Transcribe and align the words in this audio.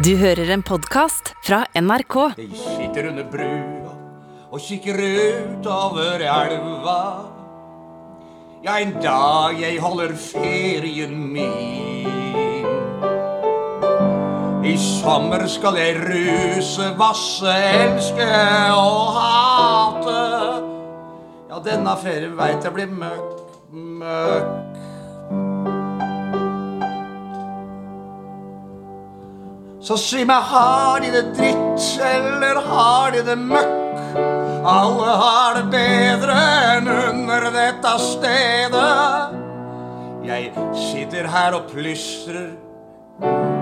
Du 0.00 0.14
hører 0.16 0.48
en 0.54 0.62
podkast 0.64 1.34
fra 1.44 1.58
NRK. 1.76 2.14
Jeg 2.40 2.56
sitter 2.56 3.10
under 3.10 3.26
brua 3.28 3.90
og 4.48 4.62
kikker 4.64 4.96
ut 4.96 5.66
over 5.68 6.24
elva. 6.24 7.02
Ja, 8.64 8.78
en 8.80 8.94
dag 9.04 9.60
jeg 9.60 9.76
holder 9.84 10.14
ferien 10.16 11.12
min. 11.34 12.64
I 14.64 14.72
sommer 14.80 15.44
skal 15.52 15.76
jeg 15.82 16.00
ruse, 16.00 16.88
vasse, 16.96 17.60
elske 17.84 18.32
og 18.72 19.20
hate. 19.20 20.18
Ja, 21.52 21.60
denne 21.68 22.00
ferien 22.00 22.40
veit 22.40 22.64
jeg 22.64 22.78
blir 22.78 22.98
møkk, 23.04 23.46
møkk. 24.00 24.69
Så 29.90 29.96
si 29.98 30.20
meg, 30.22 30.44
har 30.46 31.00
de 31.02 31.08
det 31.10 31.32
dritt, 31.34 31.86
eller 32.06 32.60
har 32.62 33.10
de 33.10 33.24
det 33.26 33.34
møkk? 33.42 34.20
Alle 34.70 35.14
har 35.18 35.56
det 35.56 35.64
bedre 35.72 36.36
enn 36.76 36.86
under 36.92 37.48
dette 37.50 37.94
stedet. 38.04 39.34
Jeg 40.28 40.54
sitter 40.78 41.26
her 41.34 41.58
og 41.58 41.66
plystrer 41.72 42.54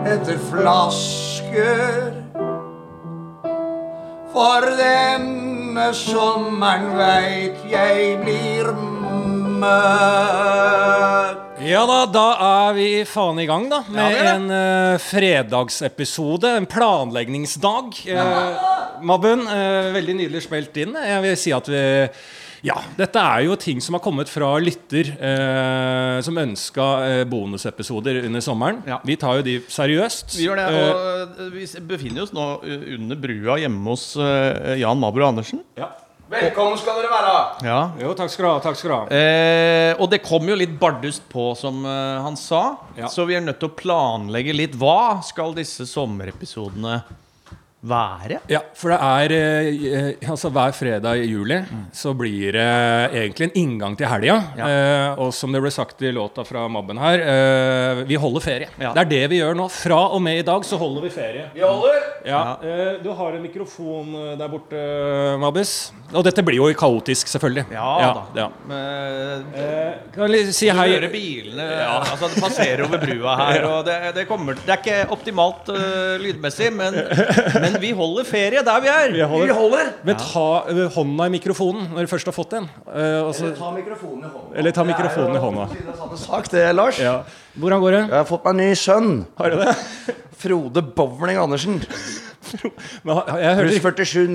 etter 0.04 0.36
flasker. 0.50 2.12
For 4.36 4.68
denne 4.84 5.88
sommeren 5.96 6.92
veit 7.00 7.64
jeg 7.72 8.20
blir 8.20 8.68
møkk. 9.64 11.47
Ja 11.66 11.84
da, 11.88 11.98
da 12.06 12.26
er 12.48 12.74
vi 12.76 12.88
faen 13.08 13.40
i 13.42 13.46
gang, 13.48 13.68
da. 13.70 13.82
Med 13.90 14.14
Ja, 14.14 14.34
en 14.36 14.48
uh, 14.50 14.98
fredagsepisode. 15.02 16.52
En 16.60 16.66
planleggingsdag. 16.70 18.02
Uh, 18.06 19.00
Mabun, 19.02 19.46
uh, 19.48 19.88
veldig 19.96 20.18
nydelig 20.20 20.44
spilt 20.46 20.76
inn. 20.78 20.94
Jeg 20.94 21.24
vil 21.24 21.40
si 21.40 21.54
at 21.56 21.70
vi 21.72 21.82
ja, 22.66 22.74
dette 22.98 23.22
er 23.22 23.44
jo 23.46 23.54
ting 23.60 23.78
som 23.82 23.94
har 23.94 24.02
kommet 24.02 24.30
fra 24.30 24.48
lytter 24.58 25.12
eh, 25.14 26.16
som 26.26 26.40
ønska 26.42 26.86
eh, 27.06 27.20
bonusepisoder 27.30 28.18
under 28.24 28.42
sommeren. 28.42 28.80
Ja. 28.88 28.98
Vi 29.06 29.14
tar 29.20 29.38
jo 29.38 29.46
de 29.46 29.54
seriøst. 29.70 30.34
Vi 30.40 30.48
gjør 30.48 30.58
det, 30.58 30.66
og 30.74 31.54
vi 31.54 31.68
befinner 31.86 32.26
oss 32.26 32.34
nå 32.34 32.48
under 32.98 33.20
brua 33.22 33.60
hjemme 33.62 33.94
hos 33.94 34.10
uh, 34.18 34.74
Jan 34.78 34.98
Mabro 34.98 35.28
Andersen. 35.30 35.62
ja. 35.78 35.92
Velkommen 36.28 36.76
skal 36.76 36.98
dere 37.00 37.08
være. 37.08 37.36
Ja. 37.64 37.76
Jo, 37.96 38.10
takk 38.12 38.28
skal 38.28 38.44
du 38.44 38.48
ha. 38.50 38.56
Takk 38.60 38.76
skal 38.76 38.90
du 38.90 38.94
ha. 38.98 39.04
Eh, 39.16 39.94
og 39.96 40.10
det 40.12 40.18
kom 40.20 40.44
jo 40.44 40.56
litt 40.60 40.74
bardust 40.76 41.24
på, 41.32 41.54
som 41.56 41.80
eh, 41.88 42.18
han 42.20 42.36
sa. 42.36 42.76
Ja. 42.98 43.08
Så 43.08 43.24
vi 43.24 43.38
er 43.38 43.46
nødt 43.46 43.56
til 43.62 43.70
å 43.70 43.76
planlegge 43.78 44.52
litt. 44.52 44.76
Hva 44.76 45.22
skal 45.24 45.56
disse 45.56 45.86
sommerepisodene 45.88 46.98
være? 47.80 48.40
Ja, 48.50 48.60
for 48.74 48.90
det 48.90 48.98
er 48.98 49.32
eh, 49.36 50.30
Altså 50.30 50.50
hver 50.50 50.72
fredag 50.74 51.20
i 51.22 51.28
juli 51.30 51.60
så 51.94 52.10
blir 52.18 52.56
det 52.56 52.64
egentlig 53.14 53.48
en 53.48 53.54
inngang 53.60 53.94
til 53.98 54.10
helga. 54.10 54.38
Ja. 54.58 54.68
Eh, 54.68 55.20
og 55.22 55.30
som 55.34 55.54
det 55.54 55.62
ble 55.62 55.70
sagt 55.72 56.02
i 56.02 56.10
låta 56.14 56.44
fra 56.46 56.66
Mabben 56.70 56.98
her, 57.00 57.22
eh, 57.22 58.02
vi 58.08 58.18
holder 58.18 58.44
ferie. 58.44 58.70
Ja. 58.80 58.92
Det 58.96 59.04
er 59.04 59.10
det 59.12 59.22
vi 59.34 59.40
gjør 59.42 59.56
nå. 59.58 59.68
Fra 59.72 60.00
og 60.16 60.22
med 60.24 60.40
i 60.42 60.46
dag 60.46 60.66
så 60.66 60.78
holder 60.80 61.06
vi 61.06 61.12
ferie. 61.14 61.46
Vi 61.54 61.62
holder. 61.62 62.02
Ja, 62.26 62.42
eh, 62.62 62.98
Du 63.02 63.12
har 63.14 63.32
en 63.38 63.42
mikrofon 63.42 64.10
eh, 64.24 64.34
der 64.40 64.50
borte, 64.52 64.82
Mabbes. 65.38 65.76
Og 66.12 66.24
dette 66.24 66.42
blir 66.42 66.58
jo 66.58 66.68
kaotisk, 66.78 67.28
selvfølgelig. 67.30 67.66
Ja, 67.72 67.88
da. 68.34 68.42
ja. 68.42 68.50
Eh, 68.74 69.38
Eh, 69.58 69.94
kan 70.14 70.32
jeg 70.32 70.52
si 70.56 70.68
hei 70.72 70.86
hører 70.94 71.10
bilene 71.12 71.64
altså 71.88 72.28
Det 72.32 72.42
passerer 72.42 72.82
over 72.86 73.00
brua 73.02 73.34
her. 73.40 73.66
Og 73.72 73.84
det, 73.86 73.96
det, 74.16 74.24
kommer, 74.28 74.58
det 74.58 74.72
er 74.74 74.80
ikke 74.80 75.14
optimalt 75.14 75.68
uh, 75.72 76.16
lydmessig, 76.22 76.70
men, 76.74 76.96
men 77.58 77.67
vi 77.82 77.90
holder 77.96 78.28
ferie 78.28 78.62
der 78.64 78.84
vi 78.84 78.90
er. 78.92 79.12
Vi 79.14 79.26
holder. 79.32 79.54
holder. 79.58 79.90
Men 80.06 80.20
ta 80.20 80.46
eh, 80.70 80.84
hånda 80.94 81.26
i 81.28 81.34
mikrofonen 81.36 81.90
når 81.94 82.06
du 82.06 82.12
først 82.12 82.30
har 82.30 82.36
fått 82.36 82.56
en. 82.58 82.68
Eller 82.92 83.28
og 83.28 83.58
Ta 83.58 83.72
mikrofonen 83.74 84.24
i 84.24 84.32
hånda. 84.32 84.54
Eller 84.58 84.76
ta 84.76 84.86
mikrofonen 84.88 85.36
i 85.36 85.42
hånda. 85.42 85.68
Det 85.72 85.82
er 85.82 85.90
jo 85.90 85.98
samme 85.98 86.22
sak, 86.22 86.48
det, 86.54 86.64
Lars. 86.76 87.02
ja. 87.02 87.18
Hvordan 87.58 87.82
går 87.82 87.96
det? 87.96 88.02
Jeg 88.06 88.18
har 88.20 88.26
fått 88.28 88.44
meg 88.46 88.54
en 88.54 88.62
ny 88.62 88.72
sønn. 88.78 89.12
Har 89.38 89.50
du 89.54 89.60
det? 89.64 89.76
Frode 90.38 90.82
Bowling 90.94 91.38
Andersen. 91.42 91.80
Men 93.04 93.18
jeg 93.42 93.56
hørte 93.58 93.80
Pluss 93.82 94.12
47, 94.14 94.28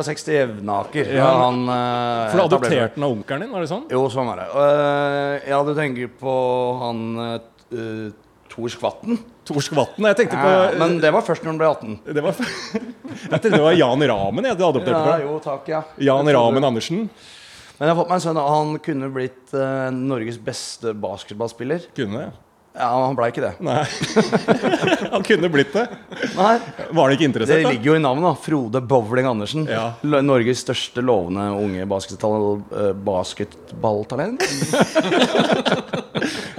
69 0.00 0.32
jevnaker. 0.34 1.10
Ja. 1.12 1.20
Ja, 1.20 1.28
han, 1.44 1.60
eh, 1.68 2.30
For 2.32 2.40
du 2.40 2.44
adopterte 2.46 2.96
den 2.96 3.06
av 3.06 3.12
onkelen 3.14 3.44
din? 3.44 3.52
var 3.54 3.64
det 3.64 3.70
sånn? 3.70 3.84
Jo, 3.92 4.06
sånn 4.12 4.30
er 4.32 4.42
det. 4.42 4.48
Uh, 4.56 5.34
ja, 5.52 5.60
du 5.66 5.74
tenker 5.78 6.10
på 6.20 6.34
han 6.80 7.04
uh, 7.20 8.08
Tor 8.50 8.72
Skvatten? 8.72 9.20
Tor 9.50 9.66
Vatn. 9.80 10.06
Jeg 10.10 10.18
tenkte 10.22 10.38
på 10.38 10.50
Ja, 10.54 10.64
men 10.78 10.96
det 11.02 11.10
var 11.14 11.26
først 11.26 11.42
når 11.44 11.52
han 11.52 11.60
ble 11.60 11.70
18. 11.74 11.96
det 12.16 12.24
var, 12.24 12.38
Jeg 13.26 13.30
tenkte 13.36 13.56
det 13.58 13.64
var 13.66 13.76
Jan 13.78 14.06
Ramen 14.14 14.46
jeg 14.46 14.54
hadde 14.56 14.68
adoptert 14.70 14.94
fra. 14.94 15.16
Ja, 15.18 15.24
jo, 15.26 15.38
takk, 15.44 15.70
ja. 15.72 15.82
Jan 16.10 16.30
Ramen 16.38 16.68
Andersen. 16.70 17.08
Men 17.80 17.88
jeg 17.88 17.94
har 17.94 17.98
fått 18.02 18.12
meg 18.12 18.20
en 18.20 18.26
sønn, 18.28 18.38
og 18.38 18.52
han 18.52 18.76
kunne 18.84 19.08
blitt 19.14 19.56
uh, 19.56 19.88
Norges 19.96 20.36
beste 20.44 20.92
basketballspiller. 21.00 21.90
Kunne 21.96 22.22
det? 22.22 22.30
Ja, 22.76 22.86
han 23.02 23.16
blei 23.18 23.30
ikke 23.32 23.42
det. 23.42 23.54
Nei. 23.66 23.80
Han 25.10 25.24
kunne 25.26 25.48
blitt 25.50 25.72
det. 25.74 25.88
Nei, 26.36 26.52
Var 26.94 27.10
Det 27.10 27.16
ikke 27.16 27.24
Det 27.24 27.26
interessert, 27.26 27.64
da? 27.64 27.72
ligger 27.74 27.88
jo 27.90 27.96
i 27.98 28.02
navnet, 28.04 28.22
da. 28.28 28.30
Frode 28.44 28.82
Bowling 28.92 29.26
Andersen. 29.26 29.64
Ja. 29.66 29.88
Norges 30.06 30.62
største 30.62 31.02
lovende 31.02 31.48
unge 31.58 31.88
basketball, 31.90 32.60
eh, 32.70 32.92
basketballtalent. 33.10 34.46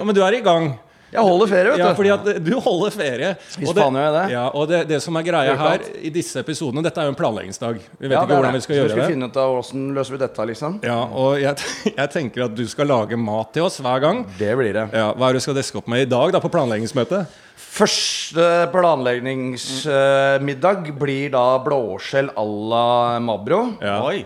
Ja, 0.01 0.05
men 0.07 0.15
du 0.17 0.21
er 0.25 0.33
i 0.33 0.41
gang. 0.41 0.71
Jeg 1.11 1.21
holder 1.27 1.47
ferie, 1.51 1.71
vet 1.71 1.77
du. 1.77 1.81
Ja, 1.83 1.89
fordi 1.93 2.09
at 2.13 2.23
du 2.45 2.53
holder 2.63 2.89
ferie. 2.95 3.33
Hvis 3.57 3.67
Og 3.69 3.75
det- 3.75 3.83
faen 3.83 3.93
gjør 3.99 4.05
jeg 4.07 4.13
det. 4.15 4.27
Ja, 4.31 4.45
og 4.53 4.67
det, 4.69 4.79
det 4.87 5.01
som 5.03 5.15
er 5.19 5.23
greia 5.27 5.55
her 5.59 5.79
i 6.01 6.09
disse 6.09 6.39
episodene 6.39 6.81
Dette 6.83 6.97
er 7.01 7.05
jo 7.09 7.15
en 7.15 7.19
planleggingsdag. 7.19 7.75
Vi 7.99 8.07
vet 8.07 8.11
Ja, 8.15 8.21
ikke 8.23 8.35
hvordan 8.39 8.53
vi 8.53 8.61
skal 8.61 8.75
Så 8.75 8.79
gjøre 8.87 8.95
det. 8.95 9.07
finne 9.11 9.25
ut 9.27 9.37
av 9.37 9.51
hvordan 9.57 9.93
løser 9.97 10.11
vi 10.11 10.17
dette, 10.23 10.45
liksom. 10.47 10.79
Ja, 10.83 11.01
og 11.11 11.39
jeg, 11.41 11.55
jeg 11.97 12.09
tenker 12.11 12.43
at 12.45 12.55
du 12.55 12.65
skal 12.67 12.87
lage 12.87 13.17
mat 13.19 13.51
til 13.53 13.63
oss 13.67 13.79
hver 13.83 13.99
gang. 14.01 14.25
Det 14.39 14.55
blir 14.57 14.73
det. 14.73 14.87
Ja, 14.93 15.11
Hva 15.13 15.27
er 15.29 15.33
det 15.33 15.39
du 15.41 15.45
skal 15.49 15.55
deske 15.59 15.77
opp 15.83 15.87
med 15.91 16.01
i 16.07 16.09
dag 16.09 16.31
da 16.31 16.39
på 16.39 16.49
planleggingsmøtet? 16.51 17.25
Første 17.71 18.45
planleggingsmiddag 18.73 20.91
blir 20.99 21.29
da 21.33 21.45
blåskjell 21.63 22.29
à 22.35 22.43
la 22.69 23.19
Mabro. 23.19 23.61
Ja. 23.81 24.01
Oi. 24.07 24.25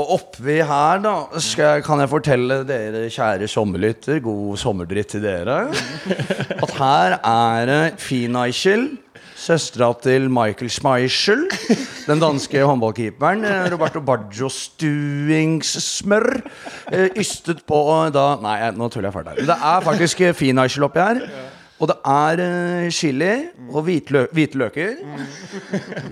Og 0.00 0.08
oppi 0.14 0.54
her, 0.64 0.98
da, 1.04 1.10
jeg- 1.36 1.82
kan 1.84 2.00
jeg 2.00 2.08
fortelle 2.08 2.62
dere 2.64 3.10
kjære 3.12 3.48
sommerlytter, 3.48 4.22
god 4.24 4.56
sommerdritt 4.56 5.08
til 5.12 5.20
dere, 5.22 5.66
at 6.64 6.70
her 6.78 7.18
er 7.20 7.66
det 7.68 8.00
Fineichel, 8.00 8.86
søstera 9.36 9.90
til 10.02 10.30
Michael 10.30 10.70
Schmeichel, 10.70 11.44
den 12.06 12.20
danske 12.22 12.62
håndballkeeperen, 12.64 13.44
eh, 13.44 13.68
Roberto 13.72 14.00
Baggio 14.00 14.48
stuingssmør, 14.48 16.40
eh, 16.92 17.08
ystet 17.18 17.60
på 17.68 17.82
da 18.14 18.26
Nei, 18.40 18.58
nå 18.72 18.88
tuller 18.88 19.10
jeg 19.10 19.18
fælt 19.18 19.28
her. 19.34 19.44
Det 19.52 19.58
er 19.60 19.80
faktisk 19.90 20.20
eh, 20.24 20.32
Fineichel 20.32 20.88
oppi 20.88 21.00
her. 21.04 21.20
Og 21.82 21.88
det 21.90 21.96
er 22.06 22.40
eh, 22.44 22.88
chili 22.94 23.32
og 23.72 23.82
hvitlø 23.88 24.28
hvite 24.30 24.58
løker. 24.60 25.00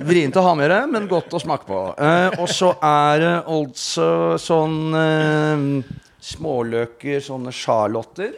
Vrient 0.08 0.38
å 0.40 0.42
ha 0.48 0.54
med 0.58 0.72
det, 0.72 0.80
men 0.90 1.06
godt 1.10 1.36
å 1.38 1.42
smake 1.42 1.68
på. 1.68 1.82
Eh, 1.94 2.40
og 2.42 2.50
så 2.50 2.72
er 2.82 3.22
det 3.22 3.34
altså 3.54 4.08
sånn 4.42 4.96
eh, 4.98 5.62
småløker, 6.30 7.22
sånne 7.22 7.54
sjarlotter. 7.54 8.34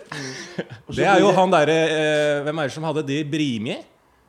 Og 0.84 0.92
Det 0.98 1.09
er 1.09 1.25
jo 1.25 1.32
han 1.34 1.54
derre 1.54 1.78
eh, 1.88 2.42
Hvem 2.44 2.60
er 2.60 2.69
det 2.69 2.76
som 2.76 2.87
hadde 2.87 3.06
de 3.09 3.22
Brimi? 3.32 3.78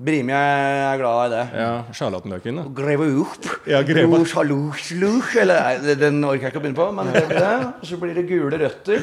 Brimi 0.03 0.33
er 0.35 0.97
glad 0.99 1.25
i 1.25 1.29
det. 1.31 1.43
Ja, 1.61 1.83
Charlottenløken. 1.95 2.57
da. 2.59 2.63
Greve 2.75 3.05
opp. 3.21 3.45
Ja, 3.69 3.79
greve. 3.87 4.19
Eller 5.43 5.95
den 5.99 6.23
orker 6.27 6.47
jeg 6.47 6.51
ikke 6.51 6.59
å 6.59 6.63
begynne 6.65 6.79
på, 6.81 6.87
men 6.97 7.11
det 7.13 7.23
blir 7.29 7.39
det. 7.39 7.53
Og 7.79 7.85
så 7.87 7.99
blir 8.01 8.13
det 8.17 8.25
gule 8.27 8.59
røtter. 8.65 8.99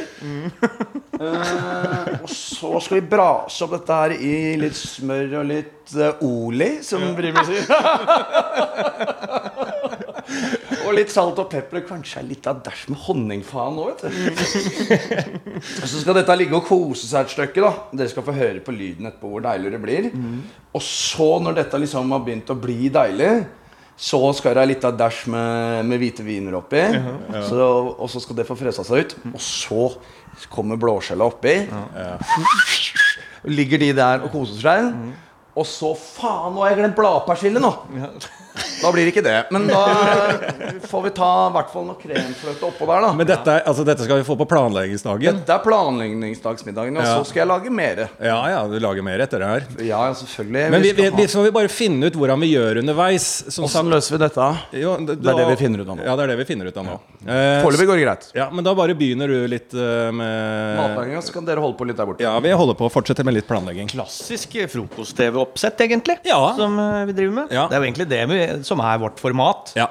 Eh, 1.20 2.20
og 2.20 2.28
så 2.32 2.80
skal 2.84 3.00
vi 3.00 3.08
brase 3.12 3.64
opp 3.66 3.74
dette 3.78 3.98
her 4.02 4.14
i 4.16 4.34
litt 4.60 4.76
smør 4.78 5.34
og 5.42 5.44
litt 5.50 5.92
uh, 5.96 6.22
oli, 6.24 6.70
som 6.84 7.04
Brimi 7.16 7.44
sier. 7.48 7.64
og 10.90 10.96
litt 10.98 11.12
salt 11.12 11.38
og 11.40 11.46
pepper. 11.52 11.84
Kanskje 11.88 12.22
litt 12.26 12.46
av 12.50 12.60
dæsj 12.66 12.88
med 12.92 13.00
honningfaen 13.06 13.78
òg, 13.80 14.02
vet 14.02 14.02
du. 14.02 14.10
Og 15.60 15.86
så 15.92 16.02
skal 16.02 16.18
dette 16.18 16.36
ligge 16.38 16.58
og 16.58 16.66
kose 16.68 17.06
seg 17.08 17.24
et 17.28 17.34
stykke. 17.36 17.62
da 17.64 17.72
Dere 18.02 18.10
skal 18.12 18.26
få 18.26 18.34
høre 18.36 18.60
på 18.66 18.74
lyden 18.74 19.08
etterpå 19.10 19.30
hvor 19.32 19.44
deilig 19.46 19.72
det 19.76 19.80
blir. 19.82 20.10
Og 20.74 20.82
så, 20.84 21.30
når 21.42 21.60
dette 21.62 21.80
liksom 21.82 22.12
har 22.14 22.22
begynt 22.26 22.50
å 22.52 22.58
bli 22.58 22.90
deilig, 22.94 23.30
så 24.00 24.20
skal 24.32 24.54
det 24.56 24.62
litt 24.70 24.84
av 24.88 24.94
dæsj 24.96 25.24
med, 25.28 25.84
med 25.90 26.00
hvite 26.00 26.24
viner 26.24 26.54
oppi. 26.56 26.80
Så, 27.48 27.64
og 28.00 28.06
så 28.08 28.22
skal 28.24 28.38
det 28.38 28.46
få 28.48 28.56
fresa 28.56 28.84
seg 28.86 29.02
ut. 29.04 29.16
Og 29.34 29.40
så 29.44 29.88
kommer 30.54 30.78
blåskjellet 30.80 31.26
oppi. 31.34 31.56
Ligger 33.50 33.80
de 33.82 33.90
der 33.96 34.24
og 34.24 34.32
koser 34.32 34.62
seg. 34.62 34.94
Og 35.60 35.66
så 35.66 35.90
faen, 35.98 36.54
nå 36.54 36.62
har 36.62 36.70
jeg 36.72 36.78
glemt 36.80 36.96
bladpersille 36.96 37.60
nå! 37.60 37.72
Da 38.80 38.90
blir 38.92 39.04
det 39.06 39.12
ikke 39.14 39.22
det. 39.24 39.36
Men 39.52 39.66
da 39.68 39.80
får 40.88 41.02
vi 41.04 41.10
ta 41.16 41.28
i 41.48 41.52
hvert 41.54 41.70
fall 41.72 41.84
noe 41.88 41.98
kremfløte 42.00 42.64
oppå 42.70 42.86
der, 42.88 43.04
da. 43.04 43.10
Men 43.16 43.28
dette, 43.28 43.54
er- 43.58 43.66
altså, 43.68 43.84
dette 43.84 44.06
skal 44.06 44.20
vi 44.22 44.24
få 44.26 44.36
på 44.40 44.46
planleggingsdagen. 44.48 45.40
Dette 45.42 45.52
er 45.58 45.62
planleggingsdagsmiddagen, 45.64 46.96
og 46.96 47.04
Ja. 47.04 47.16
så 47.18 47.26
skal 47.28 47.40
jeg 47.42 47.48
lage 47.50 47.70
mer. 47.70 48.08
Ja, 48.20 48.38
ja, 48.48 48.62
du 48.68 48.78
lager 48.80 49.02
mer 49.04 49.20
etter 49.20 49.38
det 49.44 49.48
her. 49.50 49.66
Ja, 49.84 50.00
selvfølgelig. 50.14 50.70
Men 50.70 50.82
vi, 50.82 50.92
vi, 50.92 51.02
skal 51.06 51.16
vi, 51.16 51.22
ha- 51.22 51.28
så 51.28 51.38
må 51.38 51.44
vi 51.44 51.50
bare 51.58 51.68
finne 51.68 52.06
ut 52.10 52.14
hvordan 52.16 52.40
vi 52.40 52.52
gjør 52.54 52.80
underveis. 52.82 53.28
Åssen 53.50 53.68
sånn, 53.68 53.90
løser 53.92 54.16
vi 54.16 54.22
dette? 54.24 54.48
jo, 54.80 54.96
det, 55.06 55.18
Det 55.22 55.30
er 55.34 55.36
det 55.42 55.48
vi 55.52 55.56
finner 55.64 55.80
ut 55.84 55.88
av 55.88 55.96
nå. 56.00 56.04
Ja, 56.04 56.16
det 56.16 56.24
er 56.24 56.32
det 56.34 56.38
vi 56.40 56.48
finner 56.54 56.66
ut 56.72 56.76
av 56.76 56.84
nå. 56.88 56.98
Eh, 57.26 57.60
Foreløpig 57.62 57.86
går 57.86 57.96
det 58.00 58.04
greit. 58.06 58.30
ja, 58.34 58.48
men 58.50 58.64
da 58.64 58.74
bare 58.74 58.94
begynner 58.96 59.28
du 59.28 59.46
litt 59.48 59.74
uh, 59.76 60.10
med 60.10 60.76
Matlaginga, 60.80 61.20
så 61.22 61.32
kan 61.36 61.44
dere 61.44 61.60
holde 61.60 61.76
på 61.76 61.86
litt 61.86 61.96
der 62.00 62.06
borte. 62.08 62.24
Ja, 62.24 62.38
vi 62.40 62.50
holder 62.50 62.74
på 62.74 62.88
å 62.88 62.92
fortsette 62.92 63.24
med 63.24 63.34
litt 63.34 63.46
planlegging. 63.46 63.88
Klassisk 63.92 64.56
frokost-TV-oppsett, 64.72 65.80
egentlig. 65.84 66.16
Ja. 66.24 66.54
Som 66.56 66.78
eh, 66.78 67.04
vi 67.10 67.12
driver 67.12 67.34
med. 67.42 67.52
Ja. 67.54 67.66
Det 67.68 67.76
er 67.76 67.82
jo 67.84 67.88
egentlig 67.90 68.08
det 68.08 68.22
vi, 68.30 68.39
som 68.66 68.82
er 68.84 69.00
vårt 69.02 69.20
format. 69.22 69.72
Ja. 69.78 69.88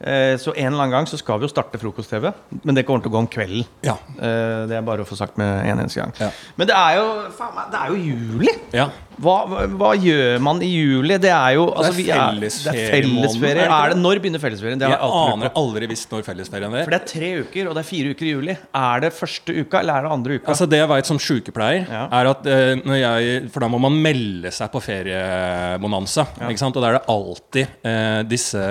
Eh, 0.00 0.36
Så 0.40 0.54
en 0.56 0.72
eller 0.72 0.80
annen 0.86 0.90
gang 0.90 1.06
så 1.06 1.18
skal 1.20 1.38
vi 1.38 1.44
jo 1.44 1.52
starte 1.52 1.76
frokost-TV, 1.78 2.32
men 2.64 2.74
det 2.74 2.86
kommer 2.88 3.02
til 3.04 3.10
å 3.10 3.14
gå 3.14 3.18
om 3.20 3.28
kvelden. 3.28 3.66
Ja. 3.84 3.98
Eh, 4.16 4.66
Det 4.70 4.76
er 4.78 4.82
bare 4.86 5.02
å 5.04 5.08
få 5.08 5.16
sagt 5.16 5.36
med 5.36 5.66
en 5.66 5.78
eneste 5.78 6.00
gang. 6.00 6.12
Ja. 6.20 6.30
Men 6.56 6.66
det 6.70 6.76
er 6.76 6.96
jo 6.96 7.06
faen 7.36 7.54
meg, 7.54 7.70
det 7.70 7.78
er 7.80 7.88
jo 7.88 8.00
juli! 8.08 8.54
ja. 8.72 8.88
Hva, 9.20 9.44
hva, 9.76 9.90
gjør 10.00 10.38
man 10.40 10.62
i 10.64 10.68
juli? 10.70 11.18
Det 11.20 11.28
er 11.28 11.50
jo 11.58 11.66
altså, 11.76 11.90
er- 11.92 11.96
Det 12.00 12.08
er 12.08 12.30
fellesferie. 12.40 12.86
er 12.86 13.02
fellesferie. 13.02 13.66
Er 13.68 13.88
det, 13.92 13.98
når 14.00 14.16
begynner 14.22 14.40
fellesferien? 14.40 14.78
Det 14.80 14.88
Jeg 14.88 14.96
aner 14.98 15.50
aldri 15.60 15.86
visst 15.90 16.08
når 16.10 16.22
fellesferien 16.24 16.72
er. 16.72 16.84
For 16.86 16.90
det 16.94 17.00
er 17.02 17.06
tre 17.10 17.28
uker, 17.42 17.68
og 17.68 17.74
det 17.76 17.82
er 17.84 17.88
fire 17.90 18.14
uker 18.14 18.24
i 18.24 18.30
juli. 18.32 18.56
Er 18.72 19.00
det 19.04 19.12
første 19.12 19.52
uka, 19.60 19.80
eller 19.82 19.92
er 19.98 20.02
det 20.08 20.10
andre 20.14 20.38
uka? 20.40 20.46
Altså 20.48 20.66
Det 20.66 20.78
jeg 20.80 20.88
vet 20.88 21.04
som 21.10 21.18
sykepleier, 21.18 21.84
er 21.90 22.30
at 22.30 22.46
eh, 22.46 22.74
når 22.80 22.96
jeg 23.02 23.50
For 23.52 23.60
da 23.60 23.68
må 23.68 23.78
man 23.78 23.92
melde 24.00 24.50
seg 24.56 24.72
på 24.72 24.80
feriebonanza. 24.80 26.24
Og 26.40 26.80
da 26.80 26.88
er 26.88 26.98
det 26.98 27.04
alltid 27.12 27.66
eh, 27.84 28.22
disse 28.30 28.64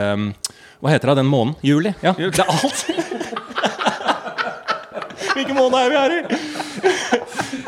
Hva 0.80 0.90
heter 0.94 1.08
det 1.12 1.16
den 1.20 1.26
måneden? 1.28 1.56
Juli? 1.62 1.94
Ja, 2.02 2.14
det 2.18 2.40
er 2.40 2.44
alt! 2.48 2.86
Hvilken 5.34 5.56
måned 5.56 5.80
er 5.80 5.90
vi 5.90 5.96
her 6.00 6.12
i? 6.16 6.22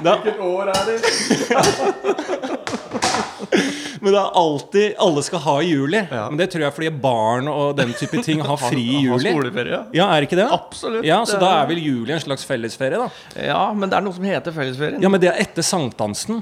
Hvilket 0.02 0.40
år 0.40 0.66
er 0.72 0.84
det? 0.88 0.98
Men 4.02 4.16
det 4.16 4.20
er 4.22 4.38
alltid 4.42 4.96
Alle 5.06 5.22
skal 5.24 5.40
ha 5.46 5.56
i 5.62 5.68
juli. 5.72 6.00
Ja. 6.12 6.24
Men 6.32 6.38
det 6.42 6.50
tror 6.54 6.64
jeg 6.66 6.74
fordi 6.78 6.90
barn 7.04 7.48
og 7.52 7.76
den 7.78 7.94
type 7.98 8.22
ting 8.26 8.42
har 8.46 8.58
fri 8.72 8.84
i 8.98 9.02
juli. 9.06 9.30
skoleferie, 9.32 9.82
ja. 9.94 10.08
Er 10.16 10.26
ikke 10.28 10.40
det? 10.40 10.48
Absolutt. 10.52 11.06
Ja, 11.06 11.22
Så 11.26 11.40
da 11.42 11.52
er- 11.62 11.68
vel 11.70 11.82
juli 11.84 12.14
en 12.16 12.20
slags 12.24 12.44
fellesferie, 12.50 12.98
da? 12.98 13.10
Ja, 13.38 13.62
men 13.74 13.90
det 13.92 13.98
er 14.00 14.06
noe 14.06 14.14
som 14.18 14.26
heter 14.26 14.52
fellesferien. 14.56 15.02
Ja, 15.02 15.10
men 15.14 15.22
det 15.22 15.30
er 15.32 15.40
etter 15.46 15.62
sankthansen. 15.66 16.42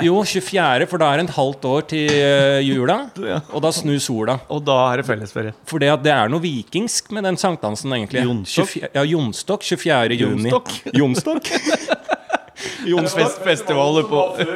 Jo, 0.00 0.22
24., 0.24 0.86
for 0.88 0.98
da 1.02 1.10
er 1.12 1.20
det 1.20 1.26
et 1.28 1.34
halvt 1.36 1.64
år 1.68 1.82
til 1.90 2.10
eh, 2.12 2.60
jula. 2.64 2.98
Ja. 3.26 3.40
Og 3.52 3.62
da 3.64 3.70
snur 3.74 3.98
sola. 4.00 4.36
Og 4.52 4.60
da 4.64 4.76
er 4.92 5.00
det 5.02 5.06
fellesferie. 5.08 5.54
For 5.66 5.82
det, 5.82 5.88
det 6.04 6.12
er 6.14 6.28
noe 6.30 6.40
vikingsk 6.42 7.10
med 7.16 7.24
den 7.26 7.36
sankthansen, 7.40 7.90
egentlig. 7.96 8.22
Jonstok? 8.26 8.76
Ja, 8.94 9.02
Jonstok. 9.06 9.64
24. 9.66 10.18
juni. 10.20 10.52
Jonstok? 10.94 11.50
Jonstok? 12.86 13.20
Jonstok. 13.20 13.22
Fest, 13.22 13.44
festivaler 13.44 14.02
på 14.02 14.36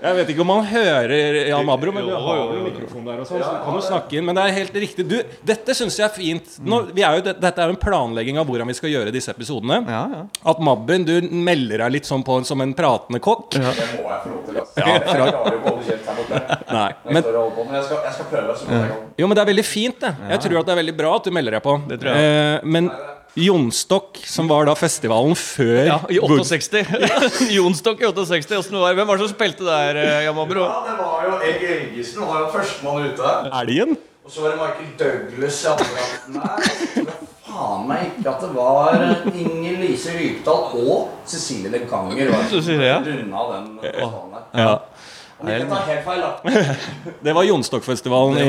Jeg 0.00 0.16
vet 0.16 0.30
ikke 0.32 0.42
om 0.44 0.48
man 0.48 0.64
hører 0.64 1.38
Jan 1.50 1.66
Mabro, 1.68 1.92
men 1.92 2.06
du 2.08 2.12
har 2.14 2.38
jo, 2.40 2.60
mikrofon 2.64 3.04
der 3.04 3.20
og 3.20 3.28
sånn, 3.28 3.42
så 3.44 3.50
du 3.52 3.64
kan 3.66 3.76
jo 3.76 3.82
snakke 3.84 4.16
inn. 4.18 4.24
Men 4.28 4.38
det 4.38 4.44
er 4.46 4.56
helt 4.56 4.78
riktig. 4.84 5.04
Du, 5.10 5.16
dette 5.50 5.76
syns 5.76 5.98
jeg 6.00 6.06
er 6.06 6.14
fint. 6.14 6.54
Nå, 6.64 6.78
vi 6.96 7.04
er 7.04 7.18
jo, 7.18 7.24
dette 7.30 7.52
er 7.60 7.68
jo 7.70 7.76
en 7.76 7.80
planlegging 7.82 8.40
av 8.40 8.48
hvordan 8.48 8.70
vi 8.72 8.76
skal 8.78 8.92
gjøre 8.94 9.12
disse 9.14 9.34
episodene. 9.34 9.80
Ja, 9.90 10.02
ja. 10.14 10.22
At 10.54 10.62
Mabben, 10.64 11.04
du 11.08 11.14
melder 11.30 11.84
deg 11.84 11.96
litt 11.98 12.08
sånn 12.08 12.24
på 12.26 12.40
som 12.48 12.64
en 12.64 12.72
pratende 12.78 13.20
kokk. 13.24 13.58
Det 13.58 13.62
må 13.62 13.74
jeg 13.76 14.24
få 14.24 14.32
lov 14.32 14.42
til. 14.48 14.60
altså. 14.64 14.80
Ja, 14.80 14.96
Jeg 14.96 15.06
klarer 15.06 15.30
jo 15.30 15.54
ikke 15.60 15.60
å 15.60 15.68
holde 15.68 15.86
kjeft 15.90 16.10
her 16.10 16.20
borte. 16.22 16.58
Nei, 16.80 16.90
men 17.10 17.22
jeg 17.22 17.86
skal, 17.86 18.02
jeg 18.08 18.16
skal 18.16 18.28
prøve 18.32 18.56
så 18.56 18.68
godt 18.70 18.76
jeg 18.80 18.90
kan. 18.94 19.06
Jo, 19.20 19.28
men 19.30 19.36
det 19.38 19.44
er 19.44 19.50
veldig 19.52 19.66
fint, 19.68 20.00
det. 20.04 20.12
Jeg 20.32 20.44
tror 20.46 20.60
at 20.62 20.68
det 20.70 20.76
er 20.76 20.80
veldig 20.84 20.98
bra 21.04 21.14
at 21.20 21.28
du 21.28 21.34
melder 21.34 21.58
deg 21.58 21.64
på. 21.66 21.76
Det 21.90 22.00
tror 22.00 22.14
jeg. 22.16 22.30
Eh, 22.30 22.68
men 22.76 22.90
Jonstokk, 23.38 24.18
som 24.26 24.48
var 24.50 24.66
da 24.66 24.74
festivalen 24.74 25.36
før 25.38 25.84
Ja, 25.86 25.98
I 26.10 26.18
Wood- 26.18 26.42
68. 26.44 26.86
Jonstok 27.58 28.00
i 28.02 28.08
68. 28.10 28.70
Var 28.72 28.88
det? 28.90 28.96
Hvem 28.98 29.06
var 29.12 29.16
det 29.20 29.26
som 29.28 29.34
spilte 29.36 29.64
der, 29.68 30.00
Jamabro? 30.26 30.64
Jan 30.66 30.74
Ja, 30.74 30.80
det 30.88 30.96
var 30.98 31.26
jo 31.28 31.38
Egg 31.46 31.66
Elgesen 31.76 32.26
var 32.26 32.40
jo 32.44 32.48
førstemann 32.54 33.10
ute. 33.12 33.34
Elgen? 33.62 33.96
Og 34.24 34.30
så 34.34 34.42
var 34.44 34.54
det 34.54 34.60
Michael 34.60 34.90
Douglas 35.00 35.62
i 35.64 35.70
andre 35.70 35.86
gangen. 35.96 37.12
Faen 37.50 37.86
meg 37.88 38.02
ikke 38.12 38.30
at 38.30 38.42
det 38.44 38.50
var 38.54 38.94
eh, 39.02 39.24
Inger 39.40 39.80
Lise 39.82 40.12
Rypdal 40.14 40.68
og 40.84 41.08
Cecilie 41.26 41.70
Leganger. 41.72 42.28
ja. 42.30 42.98
Runda 43.02 43.40
den 43.56 43.72
festivalen 43.82 44.36
der. 44.36 44.44
Ja. 44.60 44.74
Ikke 45.40 45.68
ta 45.70 45.80
helt 45.88 46.04
feil, 46.04 46.20
da. 46.22 46.76
Det 47.26 47.34
var 47.36 47.46
Jonstokkfestivalen 47.48 48.38
i, 48.40 48.46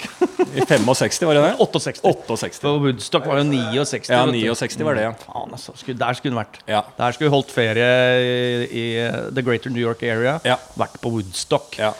i 0.60 0.64
65, 0.66 1.26
var 1.28 1.38
det 1.38 1.44
det? 1.44 1.52
68. 1.60 2.36
68. 2.36 2.60
For 2.62 2.84
Woodstock 2.84 3.26
var 3.28 3.42
jo 3.42 3.46
69. 3.50 4.10
Ja, 4.12 4.22
69 4.26 4.84
var 4.86 4.98
det, 4.98 5.08
ja. 5.08 5.14
Faen, 5.26 5.56
altså. 5.56 5.74
Der 5.90 6.18
skulle 6.18 6.34
hun 6.34 6.42
vært. 6.42 6.60
Ja. 6.68 6.84
Der 6.98 7.16
skulle 7.16 7.30
hun 7.30 7.38
holdt 7.40 7.52
ferie 7.54 7.90
i, 8.24 8.44
i 8.70 8.86
The 9.34 9.44
Greater 9.44 9.72
New 9.74 9.82
York 9.82 10.02
Area. 10.02 10.38
Ja. 10.46 10.56
Vært 10.80 10.96
på 11.02 11.12
Woodstock. 11.16 11.76
Ja. 11.80 11.92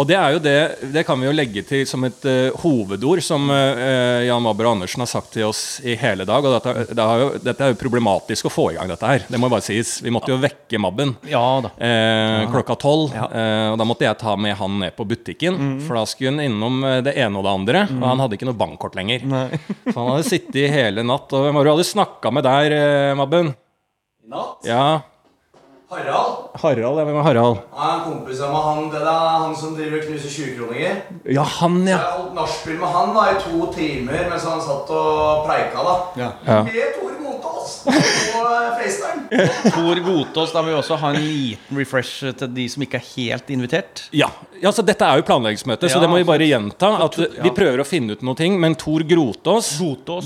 Og 0.00 0.06
det 0.08 0.16
er 0.16 0.34
jo 0.34 0.40
det 0.40 0.58
Det 0.94 1.04
kan 1.04 1.20
vi 1.20 1.28
jo 1.28 1.34
legge 1.34 1.62
til 1.66 1.84
som 1.88 2.04
et 2.08 2.24
uh, 2.24 2.56
hovedord, 2.62 3.20
som 3.24 3.50
uh, 3.52 4.24
Jan 4.24 4.46
og 4.48 4.62
Andersen 4.70 5.04
har 5.04 5.10
sagt 5.10 5.32
til 5.34 5.48
oss 5.48 5.80
i 5.84 5.96
hele 5.98 6.24
dag. 6.28 6.44
Og 6.44 6.54
dette, 6.56 6.94
det 6.96 7.06
har 7.10 7.20
jo, 7.20 7.28
dette 7.44 7.66
er 7.66 7.74
jo 7.74 7.78
problematisk 7.80 8.48
å 8.48 8.52
få 8.52 8.66
i 8.72 8.78
gang 8.78 8.88
dette 8.90 9.10
her. 9.10 9.26
Det 9.28 9.40
må 9.40 9.48
jo 9.48 9.54
bare 9.56 9.66
sies. 9.66 9.98
Vi 10.04 10.12
måtte 10.14 10.32
jo 10.32 10.38
vekke 10.40 10.80
Mabben. 10.80 11.14
Ja 11.28 11.42
da. 11.64 11.72
Eh, 11.76 12.46
klokka 12.52 12.76
tolv. 12.80 13.14
Ja. 13.16 13.26
Og 13.72 13.78
da 13.80 13.86
måtte 13.88 14.06
jeg 14.06 14.18
ta 14.20 14.36
med 14.40 14.56
han 14.58 14.78
ned 14.84 14.94
på 14.96 15.06
butikken. 15.08 15.58
For 15.84 15.98
da 15.98 16.04
skulle 16.08 16.34
han 16.34 16.44
innom 16.44 16.80
det 17.04 17.14
ene 17.18 17.40
og 17.40 17.46
det 17.46 17.54
andre. 17.54 17.84
Og 17.98 18.06
han 18.06 18.22
hadde 18.22 18.38
ikke 18.38 18.48
noe 18.48 18.60
bankkort 18.60 18.96
lenger. 18.98 19.24
Så 19.26 19.96
han 19.96 20.12
hadde 20.14 20.28
sittet 20.28 20.60
i 20.62 20.68
hele 20.70 21.04
natt. 21.06 21.32
Og 21.34 21.46
hvem 21.46 21.58
var 21.58 21.66
det 21.66 21.72
du 21.72 21.76
hadde 21.76 21.90
snakka 21.90 22.34
med 22.34 22.46
der, 22.46 22.76
Mabben? 23.18 23.52
Natt. 24.30 24.68
Ja, 24.68 24.84
Harald. 25.90 26.34
Harald. 26.62 26.98
Ja, 26.98 27.04
hvem 27.04 27.16
var 27.16 27.22
Harald? 27.26 27.56
Er 27.74 27.94
en 27.94 28.02
kompis 28.06 28.40
av 28.46 28.52
meg. 28.54 28.62
Han, 28.68 28.90
det 28.92 29.00
er 29.02 29.38
han 29.42 29.54
som 29.58 29.72
driver 29.74 29.98
og 29.98 30.04
knuser 30.06 30.30
20-kroninger. 30.36 31.00
Ja, 31.34 31.42
han, 31.58 31.80
Jeg 31.88 31.96
ja. 31.96 32.12
holdt 32.16 32.36
nachspiel 32.38 32.78
med 32.78 32.92
han 32.94 33.10
da 33.16 33.24
i 33.32 33.38
to 33.42 33.66
timer 33.74 34.28
mens 34.30 34.46
han 34.46 34.62
satt 34.62 34.92
og 34.94 35.42
preika. 35.48 35.82
da 35.88 35.96
Ja. 36.22 36.30
Med 36.62 36.78
Tor 37.00 37.16
På 37.84 38.44
FaceTime. 38.80 39.48
Tor 39.74 40.00
Gotaas, 40.04 40.52
da 40.52 40.62
må 40.62 40.72
vi 40.72 40.76
også 40.78 40.98
ha 41.00 41.12
en 41.14 41.20
liten 41.22 41.78
refresh 41.80 42.30
til 42.40 42.52
de 42.54 42.66
som 42.72 42.84
ikke 42.84 43.00
er 43.00 43.06
helt 43.14 43.52
invitert. 43.54 44.04
Ja, 44.16 44.30
ja 44.60 44.72
så 44.74 44.84
Dette 44.86 45.06
er 45.06 45.20
jo 45.20 45.26
planleggingsmøte, 45.28 45.90
så 45.92 46.00
det 46.02 46.10
må 46.10 46.20
vi 46.20 46.26
bare 46.28 46.48
gjenta. 46.48 46.92
At 47.06 47.18
Vi 47.20 47.52
prøver 47.54 47.82
å 47.82 47.86
finne 47.86 48.16
ut 48.16 48.24
noe, 48.26 48.38
ting, 48.38 48.58
men 48.60 48.76
Tor 48.80 49.04
Grotås 49.06 49.72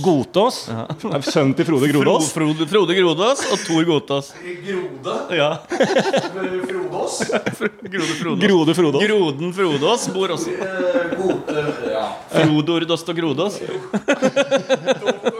Gotaas. 0.05 0.65
Ja. 0.71 0.87
er 1.19 1.27
Sønnen 1.27 1.55
til 1.59 1.69
Frode 1.69 1.91
Grodås. 1.93 2.31
Frode, 2.35 2.69
Frode 2.71 2.97
Grodås 2.99 3.45
og 3.51 3.65
Tor 3.67 3.89
Gotaas. 3.89 4.33
Grode. 4.65 5.19
Ja. 5.37 5.51
Frodås. 5.69 7.21
Grode 7.31 8.19
Frodås. 8.21 8.45
Grode 8.47 8.75
Frodås. 8.75 9.07
Groden 9.07 9.55
Frodås 9.57 10.09
bor 10.15 10.37
også. 10.39 10.51
Eh, 10.55 11.15
Gote 11.19 11.67
Ja. 11.93 12.07
Frodor 12.35 12.87
og 12.91 13.17
Grodås. 13.17 13.61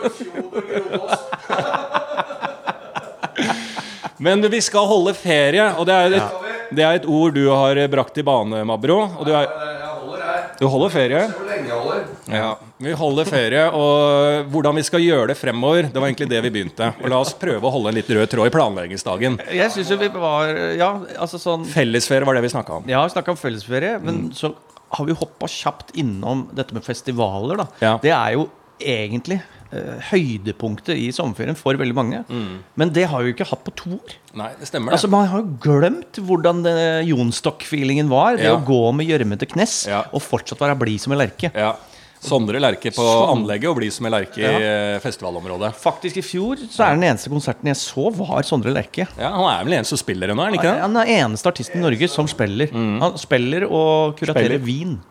Men 4.25 4.45
vi 4.51 4.61
skal 4.65 4.87
holde 4.91 5.13
ferie, 5.19 5.67
og 5.79 5.87
det 5.89 5.95
er 6.01 6.19
et, 6.19 6.51
det 6.75 6.85
er 6.87 6.99
et 7.03 7.07
ord 7.11 7.35
du 7.37 7.45
har 7.51 7.79
brakt 7.93 8.19
i 8.21 8.25
bane, 8.27 8.63
Mabro. 8.67 9.03
Og 9.21 9.27
du, 9.29 9.33
er, 9.37 9.45
Eh, 9.45 9.81
holder 10.01 10.57
du 10.61 10.67
holder 10.71 10.93
ferie. 10.95 11.21
Se 11.31 11.45
lenge 11.49 11.69
jeg 11.69 11.79
holder. 11.79 12.03
Ja, 12.33 12.51
Vi 12.85 12.93
holder 12.99 13.29
ferie, 13.29 13.65
og 13.75 14.51
hvordan 14.53 14.77
vi 14.79 14.85
skal 14.87 15.03
gjøre 15.05 15.29
det 15.33 15.37
fremover, 15.39 15.89
det 15.93 16.01
var 16.01 16.09
egentlig 16.09 16.29
det 16.31 16.41
vi 16.47 16.51
begynte. 16.55 16.91
Og 17.03 17.11
La 17.13 17.21
oss 17.23 17.35
prøve 17.39 17.63
å 17.69 17.73
holde 17.75 17.93
en 17.93 17.99
litt 17.99 18.11
rød 18.11 18.31
tråd 18.33 18.51
i 18.51 18.55
planleggingsdagen. 18.55 19.39
Jeg 19.55 19.71
synes 19.75 19.91
jo 19.93 19.99
vi 20.01 20.09
var 20.15 20.53
Ja, 20.79 20.91
altså 21.19 21.41
sånn 21.43 21.65
Fellesferie 21.69 22.27
var 22.29 22.39
det 22.39 22.45
vi 22.47 22.53
snakka 22.55 22.81
om. 22.81 22.89
Ja, 22.91 23.05
vi 23.07 23.15
snakka 23.17 23.35
om 23.35 23.41
fellesferie, 23.41 23.99
men 24.03 24.31
så 24.37 24.53
har 24.95 25.09
vi 25.09 25.17
hoppa 25.19 25.49
kjapt 25.51 25.95
innom 25.99 26.47
dette 26.55 26.75
med 26.77 26.85
festivaler. 26.87 27.57
da 27.65 27.67
Ja. 27.83 27.95
Det 28.03 28.13
er 28.15 28.33
jo 28.39 28.49
egentlig 28.81 29.41
eh, 29.41 29.54
høydepunktet 30.11 30.97
i 30.99 31.09
sommerferien 31.15 31.57
for 31.59 31.75
veldig 31.81 31.97
mange. 31.97 32.21
Men 32.79 32.93
det 32.95 33.07
har 33.11 33.23
vi 33.25 33.33
jo 33.33 33.37
ikke 33.37 33.49
hatt 33.51 33.65
på 33.67 33.75
to 33.79 33.95
år. 33.97 34.15
Nei, 34.39 34.51
det 34.61 34.69
stemmer, 34.69 34.91
det. 34.93 34.99
Altså 34.99 35.11
Man 35.11 35.27
har 35.31 35.43
jo 35.43 35.57
glemt 35.63 36.21
hvordan 36.21 36.63
det 36.67 36.77
Jonstock-feelingen 37.11 38.09
var. 38.11 38.37
Det 38.37 38.45
Ja. 38.51 38.57
å 38.57 38.65
gå 38.65 38.95
med 38.95 39.07
gjørmete 39.09 39.47
knes 39.51 39.87
Ja. 39.89 40.05
og 40.13 40.23
fortsatt 40.23 40.59
være 40.59 40.79
blid 40.79 41.01
som 41.01 41.13
en 41.13 41.19
lerke. 41.19 41.51
Ja. 41.55 41.75
Sondre 42.25 42.57
Lerche 42.59 42.89
på 42.91 43.05
Sondre. 43.05 43.37
anlegget 43.37 43.69
og 43.69 43.77
bli 43.77 43.91
som 43.91 44.07
en 44.07 44.13
lerke 44.13 44.39
i 44.39 44.43
eh, 44.63 44.99
festivalområdet. 44.99 45.75
Faktisk 45.77 46.17
i 46.17 46.23
fjor 46.23 46.57
så 46.73 46.81
er 46.87 46.95
den 46.97 47.03
eneste 47.05 47.29
konserten 47.29 47.67
jeg 47.69 47.77
så, 47.77 48.09
var 48.17 48.41
Sondre 48.43 48.73
Lerche. 48.73 49.07
Ja, 49.19 49.29
Han 49.31 49.45
er 49.61 49.65
vel 49.67 49.75
eneste 49.75 49.93
som 49.93 49.99
spiller 49.99 50.29
ennå, 50.33 50.41
er 50.41 50.45
han 50.47 50.55
ikke 50.55 50.73
det? 50.73 50.81
Han 50.81 50.97
er 50.97 51.05
eneste 51.21 51.47
artisten 51.53 51.77
i 51.77 51.85
Norge 51.85 52.09
som 52.09 52.27
spiller. 52.27 52.73
Han 52.73 53.19
spiller 53.19 53.65
og 53.69 54.17
kuraterer 54.17 54.57
Spiller. 54.57 54.65
vin. 54.65 55.03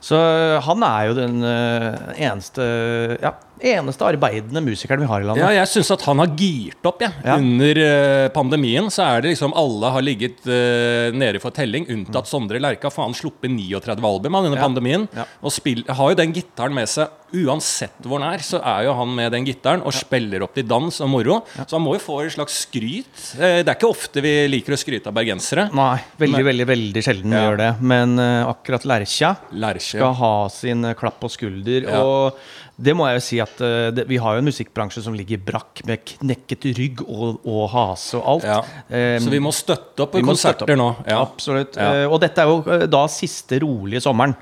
Så 0.00 0.60
han 0.62 0.82
er 0.84 1.06
jo 1.08 1.14
den 1.14 1.42
eh, 1.42 2.30
eneste 2.30 3.18
Ja, 3.22 3.32
eneste 3.60 4.04
arbeidende 4.04 4.60
musikeren 4.64 5.00
vi 5.00 5.08
har 5.10 5.22
i 5.22 5.26
landet. 5.26 5.42
Ja, 5.44 5.50
jeg 5.62 5.70
syns 5.70 5.90
at 5.94 6.02
han 6.06 6.20
har 6.22 6.32
girt 6.36 6.86
opp, 6.88 7.00
jeg. 7.04 7.12
Ja. 7.24 7.36
Under 7.40 7.80
uh, 7.80 8.28
pandemien 8.34 8.90
så 8.92 9.06
er 9.06 9.24
det 9.24 9.32
liksom 9.34 9.54
alle 9.56 9.92
har 9.94 10.04
ligget 10.04 10.42
uh, 10.48 11.14
nede 11.16 11.40
for 11.42 11.54
telling, 11.56 11.86
unntatt 11.92 12.28
Sondre 12.30 12.60
Lerka. 12.62 12.90
For 12.92 13.06
han 13.06 13.16
sluppet 13.16 13.50
39 13.52 13.96
album 14.04 14.34
under 14.42 14.58
Ja. 14.58 14.64
pandemien. 14.66 15.06
Ja. 15.16 15.24
Og 15.42 15.54
spill, 15.54 15.84
har 15.88 16.12
jo 16.12 16.18
den 16.20 16.34
gitaren 16.36 16.76
med 16.76 16.90
seg 16.90 17.08
uansett 17.36 18.04
hvor 18.06 18.20
han 18.22 18.36
er. 18.36 18.44
Så 18.44 18.60
er 18.62 18.86
jo 18.86 18.94
han 18.96 19.14
med 19.16 19.32
den 19.34 19.46
gitaren 19.48 19.82
og 19.82 19.94
spiller 19.96 20.44
opp 20.46 20.54
til 20.56 20.66
dans 20.68 21.00
og 21.04 21.10
moro. 21.10 21.40
Så 21.58 21.76
han 21.76 21.84
må 21.84 21.96
jo 21.96 22.04
få 22.04 22.20
et 22.24 22.36
slags 22.36 22.60
skryt. 22.66 23.10
Uh, 23.38 23.62
det 23.62 23.66
er 23.70 23.74
ikke 23.78 23.90
ofte 23.90 24.24
vi 24.24 24.34
liker 24.52 24.76
å 24.76 24.80
skryte 24.80 25.10
av 25.10 25.16
bergensere. 25.16 25.68
Nei, 25.76 25.96
veldig, 26.20 26.42
Men- 26.42 26.50
veldig 26.52 26.68
veldig 26.72 27.06
sjelden 27.08 27.32
vi 27.36 27.42
gjør 27.42 27.60
det. 27.64 27.72
Men 27.80 28.18
akkurat 28.20 28.84
Lerkja 28.86 29.34
skal 29.80 30.14
ha 30.20 30.34
sin 30.52 30.84
klapp 30.98 31.20
på 31.20 31.30
skulder. 31.32 31.88
Og 31.96 32.38
det 32.76 32.92
må 32.96 33.06
jeg 33.08 33.16
jo 33.16 33.24
si 33.24 33.38
at 33.40 33.60
uh, 33.64 33.88
det, 33.94 34.04
vi 34.08 34.18
har 34.20 34.36
jo 34.36 34.42
en 34.42 34.48
musikkbransje 34.50 35.00
som 35.06 35.14
ligger 35.16 35.40
brakk 35.40 35.80
med 35.88 36.02
knekket 36.10 36.66
rygg 36.76 37.00
og, 37.06 37.38
og 37.48 37.62
hase 37.72 38.18
og 38.20 38.26
alt. 38.34 38.48
Ja. 38.50 38.58
Um, 38.90 39.22
Så 39.24 39.32
vi 39.32 39.40
må 39.40 39.52
støtte 39.56 40.04
opp 40.04 40.18
må 40.18 40.24
konserter 40.28 40.76
nå. 40.76 40.90
Ja. 41.08 41.22
Absolutt. 41.24 41.78
Ja. 41.80 42.04
Uh, 42.04 42.12
og 42.12 42.20
dette 42.24 42.44
er 42.44 42.52
jo 42.52 42.60
uh, 42.66 42.84
da 42.90 43.06
siste 43.12 43.62
rolige 43.64 44.04
sommeren. 44.04 44.36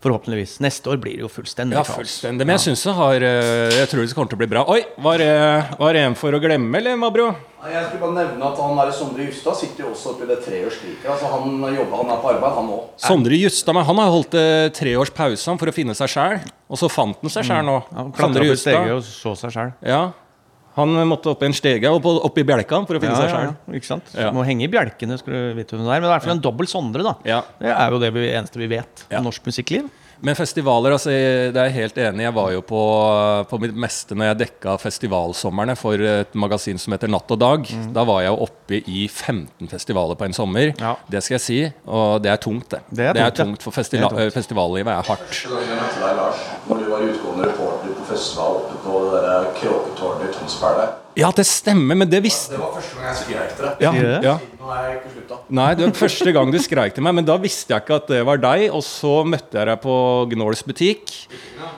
Forhåpentligvis. 0.00 0.54
Neste 0.64 0.88
år 0.88 0.96
blir 0.96 1.18
det 1.18 1.24
jo 1.26 1.28
fullstendig 1.28 1.76
Ja, 1.76 1.82
fullstendig. 1.84 2.46
Men 2.48 2.56
jeg 2.56 2.62
syns 2.70 2.84
det 2.88 2.94
har 2.96 3.24
eh, 3.28 3.74
Jeg 3.76 3.90
tror 3.90 4.00
det 4.00 4.14
kommer 4.16 4.30
til 4.32 4.38
å 4.38 4.40
bli 4.40 4.48
bra. 4.48 4.62
Oi, 4.72 4.80
var 5.04 5.20
det, 5.20 5.28
var 5.76 5.96
det 5.96 6.04
en 6.08 6.16
for 6.16 6.32
å 6.32 6.40
glemme, 6.40 6.72
eller, 6.80 6.96
Mabro? 6.96 7.26
Jeg 7.60 7.82
skulle 7.90 8.00
bare 8.06 8.16
nevne 8.16 8.46
at 8.48 8.62
han 8.64 8.78
der 8.80 8.92
Sondre 8.96 9.26
Justad 9.26 9.58
sitter 9.60 9.84
jo 9.84 9.90
også 9.92 10.14
oppi 10.14 10.28
det 10.30 10.38
treårs. 10.46 10.78
Altså, 11.04 11.28
han 11.34 11.58
jobber, 11.68 11.98
han 12.00 12.14
er 12.14 12.22
på 12.22 12.30
arbeid, 12.32 12.56
han 12.56 12.70
òg. 12.72 12.86
Sondre 13.04 13.36
Justad 13.36 13.76
men 13.76 13.84
han 13.90 14.00
har 14.00 14.14
holdt 14.16 14.38
eh, 14.40 14.70
tre 14.80 14.96
års 14.96 15.12
pause 15.12 15.56
for 15.60 15.68
å 15.68 15.76
finne 15.76 15.96
seg 15.98 16.08
sjæl. 16.14 16.40
Og 16.72 16.80
så 16.80 16.88
fant 16.88 17.20
han 17.20 17.34
seg 17.36 17.44
sjæl 17.50 17.68
nå. 17.68 17.76
Mm. 17.90 17.96
Han 17.98 18.10
Sondre 18.16 18.16
klatra 18.16 18.40
opp 18.40 18.48
i 18.48 18.50
Justad. 18.54 18.72
steget 18.72 18.96
og 18.96 19.04
så 19.04 19.36
seg 19.44 19.56
selv. 19.58 19.76
Ja. 19.84 20.02
Han 20.80 20.96
måtte 21.10 21.30
opp 21.34 21.42
i 21.44 21.50
en 21.50 21.56
stege 21.56 21.90
og 21.92 22.04
opp 22.26 22.38
i 22.40 22.46
bjelka 22.48 22.82
for 22.88 22.98
å 22.98 23.02
finne 23.02 23.14
Ja, 23.14 23.22
seg 23.22 23.30
sjøl. 23.36 23.48
ja, 23.52 23.78
ikke 23.80 23.90
sant? 23.92 24.12
Ja. 24.16 24.30
Må 24.34 24.44
henge 24.48 24.66
i 24.66 24.72
bjelkene, 24.72 25.18
skulle 25.20 25.50
du 25.52 25.58
vite 25.60 25.76
hvem 25.76 25.84
det 25.86 25.94
er. 25.96 26.00
Men 26.00 26.10
i 26.10 26.14
hvert 26.14 26.26
fall 26.26 26.36
en 26.38 26.44
dobbel 26.48 26.66
Sondre, 26.70 27.02
da. 27.06 27.14
Ja. 27.28 27.42
Det 27.60 27.72
er 27.76 27.90
jo 27.96 27.98
det 28.02 28.12
vi, 28.16 28.28
eneste 28.34 28.58
vi 28.60 28.66
vet 28.76 29.06
Ja. 29.10 29.18
om 29.18 29.24
norsk 29.30 29.44
musikkliv. 29.46 29.88
Men 30.22 30.36
festivaler, 30.36 30.92
altså, 30.92 31.08
det 31.08 31.56
er 31.56 31.70
jeg 31.70 31.76
helt 31.78 31.96
enig. 31.96 32.26
Jeg 32.26 32.34
var 32.36 32.50
jo 32.52 32.60
på, 32.60 32.80
på 33.48 33.58
mitt 33.62 33.72
meste 33.72 34.12
når 34.12 34.26
jeg 34.34 34.38
dekka 34.42 34.74
festivalsommerne 34.82 35.72
for 35.80 35.96
et 36.04 36.34
magasin 36.36 36.76
som 36.78 36.92
heter 36.92 37.08
Natt 37.08 37.30
og 37.32 37.38
Dag. 37.40 37.64
Da 37.94 38.04
var 38.04 38.20
jeg 38.20 38.28
jo 38.34 38.42
oppe 38.44 38.82
i 38.84 39.06
15 39.08 39.70
festivaler 39.72 40.18
på 40.20 40.26
en 40.28 40.36
sommer. 40.36 40.74
Mm. 40.74 40.82
Ja. 40.84 40.92
Det 41.08 41.22
skal 41.24 41.38
jeg 41.38 41.44
si. 41.46 41.58
Og 41.88 42.20
det 42.20 42.34
er 42.34 42.36
tungt, 42.44 42.68
det. 42.74 42.82
Det 42.92 43.06
er 43.08 43.16
tungt, 43.16 43.24
er 43.24 43.38
tungt 43.44 43.64
for 43.64 43.72
festivallivet 43.72 44.18
Det 44.20 44.26
er 44.26 44.28
tungt. 44.28 44.36
festivallivet 44.36 44.92
er 44.92 45.08
hardt. 45.08 45.40
Jeg 45.40 45.50
møtte 45.80 46.04
deg, 46.04 46.14
Lars, 46.20 46.44
når 46.68 46.84
du 46.84 46.90
var 46.92 47.06
utgående 47.08 47.48
reporter 47.48 47.89
festival 48.10 48.58
oppe 48.62 48.80
på 48.84 49.04
det 49.14 49.36
kråketårnet 49.60 50.26
i 50.28 50.34
Tønsberg 50.38 50.80
der. 50.82 50.96
Ja, 51.18 51.28
det 51.34 51.42
stemmer, 51.48 51.96
men 51.98 52.06
det 52.08 52.20
visste 52.22 52.54
Det 52.54 52.60
var 52.60 52.76
første 52.76 52.96
gang 52.96 53.08
jeg 53.08 53.16
skrek 53.18 53.54
til 53.56 53.66
deg. 53.66 53.80
ja, 53.82 53.90
det? 53.96 54.18
ja. 54.28 54.34
Nå 54.60 54.68
har 54.70 54.84
jeg 54.86 54.98
ikke 55.00 55.10
slutta. 55.16 55.38
Nei, 55.58 55.66
det 55.74 55.84
var 55.88 55.94
første 55.98 56.34
gang 56.36 56.52
du 56.54 56.58
skreik 56.62 56.94
til 56.94 57.04
meg, 57.06 57.16
men 57.18 57.26
da 57.26 57.36
visste 57.42 57.74
jeg 57.74 57.82
ikke 57.82 57.96
at 57.98 58.12
det 58.12 58.20
var 58.28 58.40
deg. 58.44 58.66
Og 58.70 58.84
så 58.86 59.14
møtte 59.26 59.58
jeg 59.58 59.68
deg 59.72 59.82
på 59.82 59.96
Gnåls 60.30 60.62
butikk. 60.68 61.10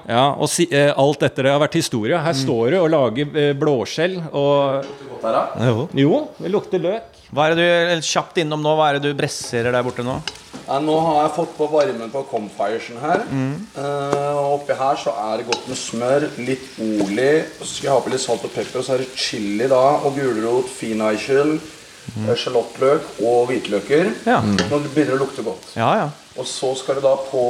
Ja, 0.04 0.26
og 0.36 0.50
si, 0.52 0.66
eh, 0.68 0.92
alt 0.98 1.24
etter 1.24 1.48
det 1.48 1.54
har 1.54 1.62
vært 1.64 1.78
historie. 1.80 2.20
Her 2.20 2.36
står 2.36 2.76
du 2.76 2.78
og 2.82 2.90
lager 2.92 3.40
eh, 3.40 3.54
blåskjell 3.56 4.18
og 4.28 4.84
Lukter 4.84 5.08
Godt 5.14 5.26
her, 5.30 5.38
da. 5.38 5.70
Jo. 5.70 5.88
Jo, 6.04 6.22
det 6.42 6.52
lukter 6.52 6.82
løk. 6.90 7.21
Hva 7.32 7.48
er 7.48 7.56
det 7.56 7.64
du 7.64 8.04
kjapt 8.04 8.42
innom 8.42 8.60
nå? 8.60 8.74
Hva 8.76 8.90
er 8.90 8.98
det 8.98 9.08
du 9.08 9.16
bresserer 9.16 9.72
der 9.72 9.84
borte 9.86 10.04
nå? 10.04 10.18
Ja, 10.66 10.76
nå 10.84 10.94
har 11.00 11.22
jeg 11.22 11.32
fått 11.38 11.54
på 11.56 11.66
varmen 11.72 12.10
på 12.12 12.22
Comfiresen 12.28 12.98
her. 13.00 13.24
Eh, 13.24 14.34
og 14.36 14.58
oppi 14.58 14.76
her 14.76 14.98
så 15.00 15.14
er 15.16 15.40
det 15.40 15.48
godt 15.48 15.70
med 15.70 15.80
smør, 15.80 16.26
litt 16.44 16.66
oli. 16.84 17.30
Så 17.62 17.70
skal 17.70 17.88
jeg 17.88 17.94
ha 17.94 18.02
på 18.04 18.12
litt 18.12 18.24
salt 18.24 18.44
og 18.44 18.52
pepper. 18.52 18.82
Og 18.82 18.86
så 18.86 18.94
er 18.94 19.04
det 19.04 19.16
chili 19.16 19.68
da, 19.72 19.80
og 20.04 20.18
gulrot, 20.20 20.68
finaichel, 20.76 21.56
mm. 21.56 22.28
sjalottløk 22.44 23.22
og 23.24 23.48
hvitløker. 23.48 24.12
Ja. 24.28 24.42
Nå 24.44 24.82
begynner 24.90 25.14
det 25.14 25.18
å 25.18 25.22
lukte 25.24 25.46
godt. 25.46 25.72
Ja, 25.80 25.88
ja. 26.02 26.10
Og 26.38 26.46
så 26.48 26.70
skal 26.80 26.94
det 26.96 27.02
da 27.04 27.14
på 27.28 27.40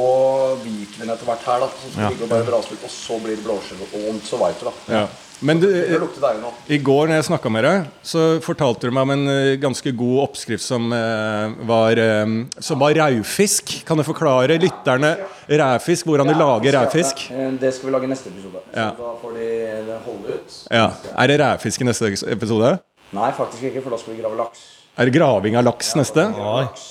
hvitvin 0.63 1.09
etter 1.13 1.25
hvert 1.29 1.45
her. 1.47 1.59
da 1.63 1.67
Så 1.71 1.91
skal 1.93 2.03
Ja. 2.03 2.09
det 2.09 2.29
bare 2.29 2.43
litt, 2.45 2.83
Og 2.83 2.89
så 2.91 3.19
blir 3.23 3.35
det 3.37 3.43
blåskjell 3.45 3.79
og 3.81 4.09
ond 4.09 4.21
så 4.23 4.37
veit 4.39 4.59
du, 4.59 4.65
da. 4.65 4.73
Ja. 4.93 5.07
Men 5.41 5.59
du, 5.59 5.67
i 5.67 6.77
går 6.77 7.07
når 7.09 7.15
jeg 7.17 7.23
snakka 7.27 7.49
med 7.51 7.63
deg, 7.65 7.87
så 8.01 8.39
fortalte 8.39 8.87
du 8.87 8.91
meg 8.91 9.01
om 9.01 9.11
en 9.11 9.27
eh, 9.27 9.55
ganske 9.59 9.91
god 9.91 10.21
oppskrift 10.29 10.63
som 10.63 10.85
eh, 10.93 11.49
var, 11.67 11.91
eh, 11.99 12.25
som 12.63 12.79
var 12.79 12.93
raufisk. 12.95 13.83
Kan 13.85 13.97
du 13.97 14.03
forklare 14.03 14.55
lytterne 14.57 15.17
ræfisk, 15.49 16.05
hvordan 16.05 16.27
du 16.27 16.33
lager 16.39 16.77
raufisk? 16.79 17.29
Eh, 17.31 17.51
Det 17.59 17.73
skal 17.73 17.89
vi 17.89 17.91
lage 17.91 18.03
i 18.07 18.07
neste 18.13 18.27
episode. 18.31 18.61
Ja. 18.75 18.91
Så 18.91 19.03
da 19.03 19.15
får 19.19 19.33
de 19.35 19.99
holde 20.05 20.37
ut. 20.37 20.67
Ja. 20.71 20.91
Er 21.17 21.27
det 21.27 21.39
raufisk 21.41 21.81
i 21.81 21.83
neste 21.91 22.13
episode? 22.31 22.79
Nei, 23.11 23.31
faktisk 23.31 23.63
ikke, 23.63 23.83
for 23.83 23.89
da 23.89 23.97
skal 23.97 24.15
vi 24.15 24.21
grave 24.21 24.37
laks. 24.37 24.82
Er 24.93 25.09
det 25.09 25.15
graving 25.15 25.55
av 25.57 25.63
laks 25.65 25.95
neste? 25.97 26.27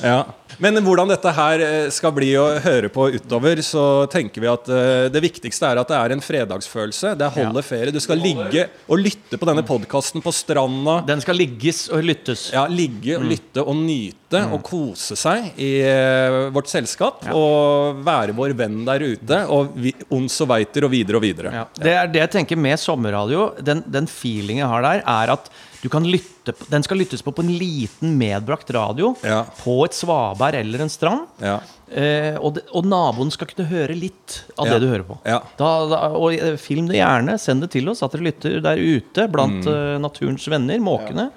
Ja. 0.03 0.17
Men 0.59 0.81
hvordan 0.83 1.11
dette 1.13 1.31
her 1.37 1.63
eh, 1.63 1.85
skal 1.95 2.11
bli 2.17 2.33
å 2.35 2.49
høre 2.65 2.91
på 2.93 3.07
utover, 3.15 3.61
så 3.63 3.85
tenker 4.11 4.43
vi 4.43 4.51
at 4.51 4.71
eh, 4.75 5.07
det 5.15 5.23
viktigste 5.23 5.69
er 5.71 5.81
at 5.81 5.93
det 5.93 6.01
er 6.01 6.15
en 6.17 6.25
fredagsfølelse. 6.25 7.15
Det 7.19 7.29
er 7.29 7.37
holde 7.37 7.63
ferie. 7.63 7.95
Du 7.95 8.01
skal 8.03 8.19
ligge 8.19 8.67
og 8.91 8.99
lytte 9.01 9.39
på 9.39 9.49
denne 9.49 9.63
podkasten 9.67 10.25
på 10.25 10.35
stranda. 10.35 10.99
Den 11.07 11.23
skal 11.23 11.39
ligges 11.39 11.85
og 11.95 12.03
lyttes. 12.03 12.49
Ja, 12.55 12.67
Ligge 12.73 13.21
og 13.21 13.27
lytte 13.31 13.63
og 13.63 13.79
nyte 13.79 14.43
og 14.51 14.63
kose 14.67 15.15
seg 15.19 15.53
i 15.63 15.73
eh, 15.87 16.51
vårt 16.53 16.75
selskap. 16.75 17.23
Og 17.31 18.03
være 18.03 18.35
vår 18.35 18.59
venn 18.59 18.81
der 18.89 19.07
ute. 19.13 19.45
Og 19.47 19.77
vi, 19.79 19.95
ons 20.11 20.43
og 20.43 20.51
veiter 20.57 20.89
og 20.89 20.97
videre 20.99 21.23
og 21.23 21.29
videre. 21.31 21.55
Ja. 21.55 21.67
Det 21.79 21.99
er 22.03 22.11
det 22.11 22.27
jeg 22.27 22.37
tenker 22.41 22.59
med 22.59 22.83
sommerradio. 22.83 23.53
Den, 23.63 23.87
den 23.87 24.11
feelingen 24.11 24.67
jeg 24.67 24.75
har 24.75 24.91
der, 24.91 25.07
er 25.07 25.39
at 25.39 25.53
du 25.83 25.89
kan 25.91 26.05
lytte 26.07 26.53
på, 26.55 26.67
den 26.71 26.83
skal 26.87 26.97
lyttes 27.03 27.23
på 27.27 27.33
på 27.35 27.43
en 27.43 27.53
liten 27.59 28.17
medbrakt 28.19 28.71
radio 28.75 29.17
Ja. 29.27 29.43
på 29.65 29.81
et 29.85 29.93
svaberg 29.99 30.61
eller 30.61 30.85
en 30.85 30.93
strand. 30.93 31.27
Ja. 31.43 31.57
Eh, 31.93 32.37
og, 32.41 32.55
de, 32.57 32.63
og 32.73 32.87
naboen 32.89 33.31
skal 33.35 33.51
kunne 33.51 33.67
høre 33.69 33.93
litt 33.99 34.45
av 34.57 34.67
Ja. 34.67 34.73
det 34.79 34.81
du 34.81 34.89
hører 34.89 35.05
på. 35.05 35.19
Ja. 35.29 35.41
Da, 35.59 35.71
da, 35.91 35.99
og 36.17 36.33
eh, 36.35 36.57
film 36.57 36.87
det 36.89 36.97
gjerne. 37.01 37.35
Send 37.39 37.61
det 37.67 37.73
til 37.75 37.91
oss 37.93 38.03
at 38.07 38.15
dere 38.15 38.29
lytter 38.31 38.61
der 38.65 38.79
ute 38.79 39.27
blant 39.29 39.67
Mm. 39.67 39.73
uh, 39.75 39.99
naturens 40.01 40.47
venner, 40.49 40.79
måkene. 40.79 41.31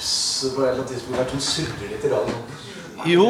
Så 0.00 0.54
på 0.56 0.62
et 0.64 0.70
eller 0.72 0.80
annet 0.80 0.88
tidspunkt 0.94 1.42
surrer 1.44 1.90
litt 1.92 2.04
i 2.04 2.08
radioen. 2.08 2.42
Jo, 3.08 3.26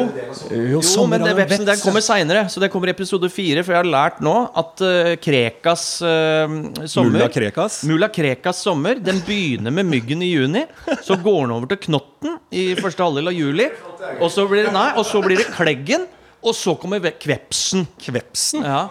Jo, 0.51 0.81
jo 0.81 1.03
men 1.07 1.23
det 1.23 1.33
vepsen 1.37 1.65
den 1.67 1.81
kommer 1.83 2.03
seinere. 2.03 2.45
Så 2.51 2.61
det 2.63 2.71
kommer 2.73 2.91
i 2.91 2.93
episode 2.95 3.29
fire. 3.31 3.63
For 3.63 3.75
jeg 3.75 3.83
har 3.83 3.89
lært 3.89 4.21
nå 4.23 4.33
at 4.61 4.83
uh, 4.83 5.11
Krekas 5.21 5.85
uh, 6.03 6.55
sommer 6.89 7.17
Mulla 7.17 7.29
Krekas. 7.31 7.81
Mulla 7.87 8.09
Krekas 8.13 8.63
sommer 8.65 8.99
Den 9.01 9.21
begynner 9.27 9.73
med 9.75 9.87
myggen 9.89 10.23
i 10.25 10.31
juni. 10.33 10.65
Så 11.05 11.17
går 11.21 11.45
den 11.45 11.55
over 11.57 11.71
til 11.71 11.81
knotten 11.87 12.39
i 12.51 12.71
første 12.79 13.05
halvdel 13.05 13.31
av 13.31 13.37
juli. 13.37 13.69
Og 14.19 14.27
så 14.33 14.47
blir 14.49 14.67
det, 14.67 14.73
nei, 14.75 14.89
og 14.97 15.07
så 15.07 15.21
blir 15.23 15.39
det 15.41 15.47
kleggen. 15.55 16.07
Og 16.41 16.55
så 16.57 16.73
kommer 16.79 17.03
kvepsen. 17.21 17.85
Kvepsen? 18.01 18.65
Ja, 18.65 18.87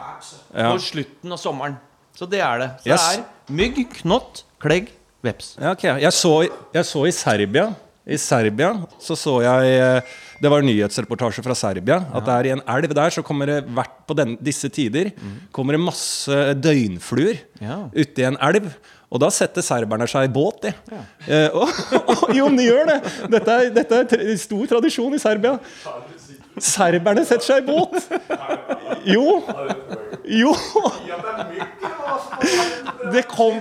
Ja. 0.55 0.73
På 0.73 0.81
slutten 0.83 1.33
av 1.33 1.39
sommeren. 1.39 1.77
Så 2.17 2.27
det 2.27 2.41
er 2.43 2.59
det. 2.59 2.71
Så 2.83 2.91
Yes. 2.91 3.05
det 3.17 3.21
er 3.21 3.55
mygg, 3.55 3.79
knott, 4.03 4.43
klegg, 4.61 4.91
veps. 5.23 5.57
Ja, 5.61 5.71
okay. 5.73 6.01
jeg, 6.03 6.13
så, 6.13 6.49
jeg 6.75 6.85
så 6.85 7.07
i 7.07 7.13
Serbia 7.15 7.71
I 8.09 8.17
Serbia 8.17 8.71
så 8.99 9.15
så 9.19 9.35
jeg 9.45 9.75
eh, 9.77 10.15
Det 10.41 10.49
var 10.51 10.63
en 10.63 10.71
nyhetsreportasje 10.71 11.43
fra 11.45 11.55
Serbia. 11.55 11.99
At 12.17 12.25
det 12.25 12.33
er 12.37 12.47
i 12.49 12.53
en 12.55 12.63
elv 12.65 12.95
der 12.97 13.11
så 13.13 13.23
kommer 13.23 13.47
det 13.51 13.59
hvert 13.69 13.99
på 14.09 14.17
den, 14.17 14.39
disse 14.41 14.71
tider 14.73 15.11
Kommer 15.53 15.77
det 15.77 15.83
masse 15.85 16.39
døgnfluer 16.57 17.43
Ja. 17.61 17.83
uti 17.93 18.25
en 18.25 18.39
elv. 18.41 18.71
Og 19.11 19.19
da 19.21 19.27
setter 19.35 19.61
serberne 19.67 20.07
seg 20.07 20.29
i 20.29 20.31
båt, 20.31 20.63
de. 20.63 20.71
Eh, 21.27 21.51
og, 21.59 22.31
jo, 22.33 22.47
men 22.47 22.57
de 22.61 22.69
gjør 22.69 22.85
det! 22.87 22.99
Dette 23.33 23.57
er, 23.59 23.71
dette 23.75 23.99
er 24.23 24.37
stor 24.39 24.69
tradisjon 24.71 25.17
i 25.17 25.19
Serbia. 25.19 25.57
Serberne 26.63 27.25
setter 27.27 27.43
seg 27.49 27.65
i 27.65 27.67
båt! 27.67 27.99
Jo. 29.11 29.41
Jo. 30.31 30.55
Det 33.13 33.25
kom 33.31 33.59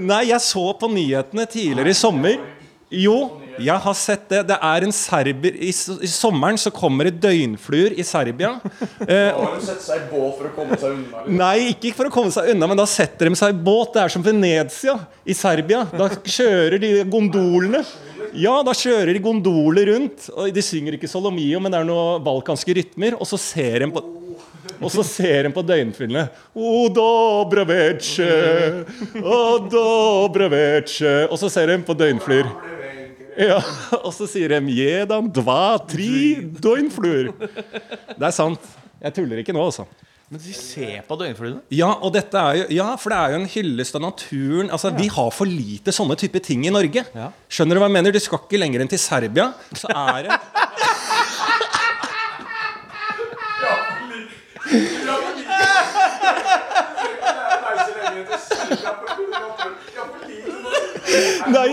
Nei, 0.00 0.24
jeg 0.30 0.40
så 0.42 0.62
på 0.80 0.88
nyhetene 0.90 1.44
tidligere 1.50 1.90
i 1.92 1.96
sommer. 1.98 2.36
Jo, 2.94 3.14
jeg 3.64 3.82
har 3.84 3.96
sett 3.98 4.26
det. 4.32 4.42
Det 4.50 4.56
er 4.70 4.86
en 4.86 4.94
serber 4.94 5.56
I, 5.56 5.70
i 5.70 6.10
sommeren 6.10 6.58
så 6.60 6.72
kommer 6.74 7.08
det 7.08 7.20
døgnfluer 7.22 7.96
i 7.98 8.06
Serbia. 8.06 8.56
Eh, 9.00 9.32
Har 9.32 9.54
de 9.56 9.64
sett 9.64 9.80
seg 9.82 10.02
i 10.02 10.08
båt 10.10 10.36
for 10.36 10.46
å 10.46 10.52
komme 10.54 10.76
seg 10.78 10.92
unna? 10.92 11.22
eller? 11.22 11.36
Nei, 11.40 11.70
ikke 11.72 11.94
for 11.96 12.10
å 12.10 12.12
komme 12.12 12.30
seg 12.34 12.50
unna, 12.52 12.68
men 12.68 12.78
da 12.78 12.84
setter 12.88 13.30
de 13.30 13.38
seg 13.38 13.54
i 13.54 13.62
båt. 13.64 13.94
Det 13.94 14.02
er 14.02 14.12
som 14.12 14.24
Venezia 14.24 14.94
i 15.24 15.34
Serbia. 15.36 15.82
Da 15.96 16.10
kjører 16.20 16.76
de 16.82 16.90
gondolene. 17.10 17.80
Ja, 18.36 18.60
da 18.66 18.74
kjører 18.76 19.14
de 19.16 19.22
gondoler 19.24 19.88
rundt. 19.94 20.28
Og 20.36 20.52
De 20.54 20.62
synger 20.64 20.98
ikke 20.98 21.10
Solomio, 21.10 21.62
men 21.62 21.72
det 21.72 21.80
er 21.80 21.88
noen 21.88 22.22
balkanske 22.26 22.76
rytmer. 22.76 23.16
Og 23.18 23.26
så 23.30 23.40
ser 23.40 23.86
de 23.86 23.92
på 23.96 24.04
og 24.80 24.88
så 24.92 25.02
ser 25.04 25.44
de 25.44 25.50
på 25.52 25.62
døgnfyllene. 25.66 26.22
O 26.56 26.86
o. 26.88 27.00
Og 31.28 31.36
så 31.40 31.50
ser 31.52 31.66
de 31.68 31.76
på 31.84 31.96
døgnflyer. 31.96 32.48
Ja, 33.40 33.60
Og 34.04 34.12
så 34.12 34.26
sier 34.28 34.52
de 34.52 34.60
'jedan, 34.76 35.30
dva, 35.32 35.78
tri 35.88 36.36
døgnflur 36.60 37.32
Det 37.40 38.26
er 38.28 38.34
sant. 38.36 38.60
Jeg 39.00 39.14
tuller 39.16 39.40
ikke 39.40 39.54
nå, 39.56 39.64
altså. 39.64 39.86
Men 40.30 40.38
de 40.44 40.52
ser 40.54 41.00
på 41.08 41.16
døgnfluene. 41.18 41.58
Ja, 41.74 41.88
og 41.90 42.12
dette 42.14 42.38
er 42.38 42.58
jo, 42.60 42.66
ja, 42.76 42.90
for 43.00 43.10
det 43.10 43.18
er 43.18 43.32
jo 43.32 43.38
en 43.40 43.48
hyllest 43.50 43.96
av 43.98 44.04
naturen. 44.04 44.68
Altså, 44.70 44.92
Vi 44.94 45.08
har 45.10 45.30
for 45.34 45.48
lite 45.48 45.90
sånne 45.90 46.14
type 46.20 46.38
ting 46.44 46.66
i 46.68 46.70
Norge. 46.70 47.02
Ja. 47.16 47.32
Skjønner 47.50 47.74
du 47.74 47.82
hva 47.82 47.88
jeg 47.88 47.96
mener? 47.96 48.14
Du 48.14 48.20
skal 48.22 48.38
ikke 48.44 48.60
lenger 48.60 48.84
enn 48.84 48.92
til 48.92 49.02
Serbia. 49.02 49.50
Så 49.74 49.90
er 49.90 50.28
det 50.28 50.38
Nei, 61.50 61.68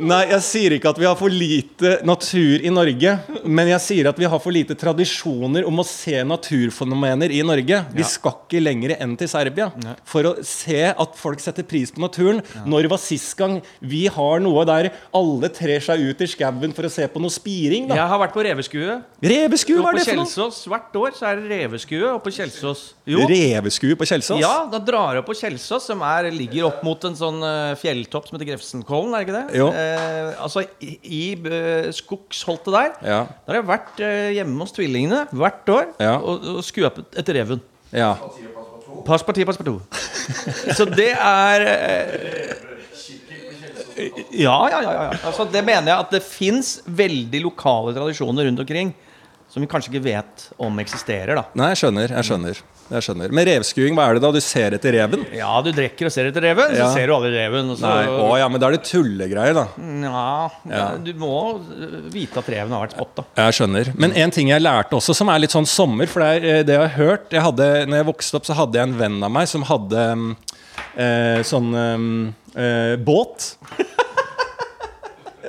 Nei, 0.00 0.22
jeg 0.30 0.44
sier 0.46 0.74
ikke 0.76 0.90
at 0.94 0.98
vi 1.00 1.04
har 1.04 1.16
for 1.18 1.32
lite 1.32 1.98
natur 2.08 2.62
i 2.64 2.70
Norge. 2.72 3.12
Men 3.44 3.68
jeg 3.74 3.82
sier 3.84 4.08
at 4.08 4.20
vi 4.20 4.28
har 4.30 4.40
for 4.40 4.54
lite 4.54 4.76
tradisjoner 4.78 5.66
om 5.68 5.82
å 5.82 5.84
se 5.86 6.22
naturfenomener 6.24 7.32
i 7.36 7.42
Norge. 7.44 7.82
Vi 7.92 8.06
skal 8.08 8.36
ikke 8.38 8.62
lenger 8.62 8.94
enn 8.96 9.12
til 9.20 9.28
Serbia 9.30 9.68
for 10.08 10.30
å 10.30 10.32
se 10.46 10.86
at 10.90 11.18
folk 11.20 11.42
setter 11.42 11.66
pris 11.68 11.92
på 11.92 12.00
naturen. 12.00 12.40
Når 12.64 12.88
var 12.92 13.02
sist 13.02 13.34
gang 13.38 13.58
vi 13.84 14.06
har 14.12 14.40
noe 14.40 14.64
der 14.68 14.90
alle 15.16 15.50
trer 15.52 15.84
seg 15.84 16.06
ut 16.08 16.24
i 16.24 16.30
skauen 16.30 16.72
for 16.76 16.88
å 16.88 16.92
se 16.92 17.04
på 17.10 17.20
noe 17.22 17.32
spiring? 17.34 17.90
da? 17.90 17.98
Jeg 18.00 18.12
har 18.14 18.22
vært 18.24 18.36
på 18.36 18.46
reveskue. 18.46 18.96
Reveskue, 19.20 19.82
hva 19.84 19.92
er 19.92 20.00
det 20.00 20.06
for 20.08 20.22
noe? 20.22 20.48
Hvert 20.70 20.98
år 21.02 21.16
så 21.18 21.28
er 21.28 21.40
det 21.42 21.52
reveskue 21.52 22.14
oppe 22.14 22.30
på 22.30 22.36
Kjelsås. 22.38 22.86
Jo. 23.10 23.26
Reveskue 23.28 23.98
på 24.00 24.08
Kjelsås? 24.08 24.40
Ja, 24.40 24.64
da 24.70 24.80
drar 24.80 25.18
jeg 25.18 25.24
opp 25.24 25.30
på 25.30 25.36
Kjelsås, 25.36 25.90
som 25.90 26.04
er, 26.06 26.30
ligger 26.32 26.70
opp 26.70 26.84
mot 26.86 27.04
en 27.08 27.16
sånn 27.18 27.40
eh, 27.44 27.76
fjelltopp 27.80 28.28
som 28.28 28.38
heter 28.38 28.52
Grefsenkollen, 28.52 29.14
er 29.16 29.24
det 29.24 29.28
ikke 29.28 29.38
det? 29.38 29.60
Jo. 29.60 29.68
Eh, 29.74 29.89
altså 30.40 30.64
i, 30.84 30.92
i 31.02 31.20
eh, 31.50 31.88
skogsholtet 31.96 32.72
der. 32.74 32.90
Ja. 33.02 33.20
Der 33.46 33.54
har 33.54 33.60
jeg 33.60 33.68
vært 33.70 34.00
eh, 34.06 34.30
hjemme 34.38 34.64
hos 34.64 34.72
tvillingene 34.76 35.24
hvert 35.32 35.68
år 35.74 35.86
Ja. 36.02 36.16
og, 36.18 36.46
og 36.56 36.64
skuet 36.66 37.02
etter 37.18 37.40
reven. 37.40 37.62
ja. 37.94 38.14
Pass 39.06 39.22
parti, 39.24 39.44
pass 39.48 39.56
på. 39.56 39.78
Så 40.76 40.84
det 40.84 41.12
er 41.16 41.62
eh, 41.64 42.50
ja, 44.36 44.56
ja, 44.70 44.80
ja. 44.82 44.90
ja. 44.92 45.06
Altså, 45.26 45.46
det 45.50 45.62
mener 45.66 45.92
jeg 45.92 45.98
at 46.04 46.12
det 46.14 46.20
fins 46.24 46.74
veldig 46.86 47.40
lokale 47.46 47.94
tradisjoner 47.96 48.48
rundt 48.48 48.60
omkring 48.64 48.92
som 49.50 49.64
vi 49.64 49.68
kanskje 49.70 49.90
ikke 49.94 50.04
vet 50.04 50.44
om 50.62 50.78
eksisterer. 50.82 51.34
da 51.40 51.44
Nei, 51.58 51.72
jeg 51.72 51.80
skjønner. 51.82 52.12
jeg 52.18 52.28
skjønner 52.28 52.60
jeg 52.90 53.04
skjønner 53.06 53.32
Med 53.38 53.46
revskuing, 53.48 53.94
hva 53.98 54.08
er 54.10 54.18
det 54.18 54.22
da? 54.24 54.30
Du 54.34 54.40
ser 54.44 54.74
etter 54.76 54.94
reven? 54.96 55.22
Ja, 55.36 55.52
du 55.62 55.70
drikker 55.76 56.08
og 56.08 56.12
ser 56.14 56.28
etter 56.30 56.42
reven, 56.42 56.74
Ja. 56.74 56.88
så 56.88 56.98
ser 56.98 57.06
du 57.10 57.14
aldri 57.14 57.30
reven. 57.36 57.70
Og 57.70 57.78
så, 57.78 57.86
Nei, 57.86 58.06
Å 58.10 58.38
ja, 58.40 58.48
men 58.50 58.60
da 58.62 58.68
er 58.70 58.76
det 58.76 58.82
tullegreier, 58.88 59.54
da. 59.54 59.66
ja, 59.78 60.50
Ja. 60.70 60.86
Du 60.98 61.12
må 61.20 61.32
øh, 61.60 61.96
vite 62.12 62.38
at 62.42 62.48
reven 62.50 62.72
har 62.74 62.86
vært 62.86 62.96
spotta. 62.98 63.24
Jeg 63.38 63.58
skjønner. 63.60 63.92
Men 63.96 64.12
en 64.18 64.30
ting 64.34 64.50
jeg 64.50 64.62
lærte 64.64 64.98
også, 64.98 65.14
som 65.16 65.28
er 65.32 65.38
litt 65.44 65.54
sånn 65.54 65.66
sommer 65.70 66.06
For 66.10 66.20
det 66.24 66.30
er 66.30 66.48
eh, 66.60 66.62
det 66.66 66.74
jeg 66.76 66.82
har 66.88 66.96
hørt 66.98 67.30
jeg 67.34 67.42
hadde, 67.46 67.68
Når 67.86 68.02
jeg 68.02 68.08
vokste 68.10 68.40
opp, 68.40 68.46
så 68.50 68.56
hadde 68.58 68.78
jeg 68.80 68.88
en 68.90 68.98
venn 68.98 69.22
av 69.22 69.30
meg 69.34 69.48
som 69.50 69.62
hadde 69.68 70.06
mm, 70.18 70.30
eh, 70.96 71.40
sånn 71.46 71.70
eh, 72.56 72.96
båt. 73.06 73.52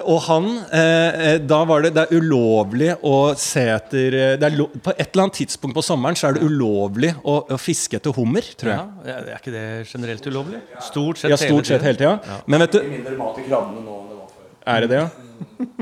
Og 0.10 0.20
han 0.27 0.46
eh, 0.74 1.20
eh, 1.34 1.38
Da 1.48 1.60
var 1.67 1.84
det 1.86 1.91
Det 1.96 2.03
er 2.08 2.20
ulovlig 2.22 2.89
å 3.08 3.13
se 3.39 3.63
etter 3.74 4.15
eh, 4.17 4.34
det 4.41 4.48
er 4.48 4.55
lo, 4.58 4.67
På 4.84 4.93
et 4.96 5.03
eller 5.12 5.24
annet 5.27 5.38
tidspunkt 5.41 5.75
på 5.77 5.84
sommeren 5.86 6.17
så 6.17 6.29
er 6.29 6.38
det 6.38 6.46
ulovlig 6.48 7.12
å, 7.24 7.36
å 7.51 7.58
fiske 7.62 8.00
etter 8.00 8.15
hummer, 8.15 8.46
tror 8.58 8.72
jeg. 8.74 8.86
Ja, 9.12 9.17
er 9.25 9.36
ikke 9.39 9.53
det 9.53 9.65
generelt 9.91 10.25
ulovlig? 10.31 10.62
Stort 10.88 11.22
sett 11.22 11.34
Ja, 11.34 11.38
stort 11.41 11.70
sett 11.70 11.84
hele 11.86 12.00
tida. 12.00 12.39
Men 12.50 12.63
vet 12.65 12.77
du 12.77 12.79
Mindre 12.88 13.17
mat 13.20 13.38
i 13.41 13.46
krabbene 13.50 13.84
nå 13.86 13.98
enn 14.00 14.08
det 14.12 14.17
var 14.22 14.31
før. 14.31 14.48
Er 14.75 14.86
det 14.86 14.89
det, 14.93 15.01
ja? 15.01 15.10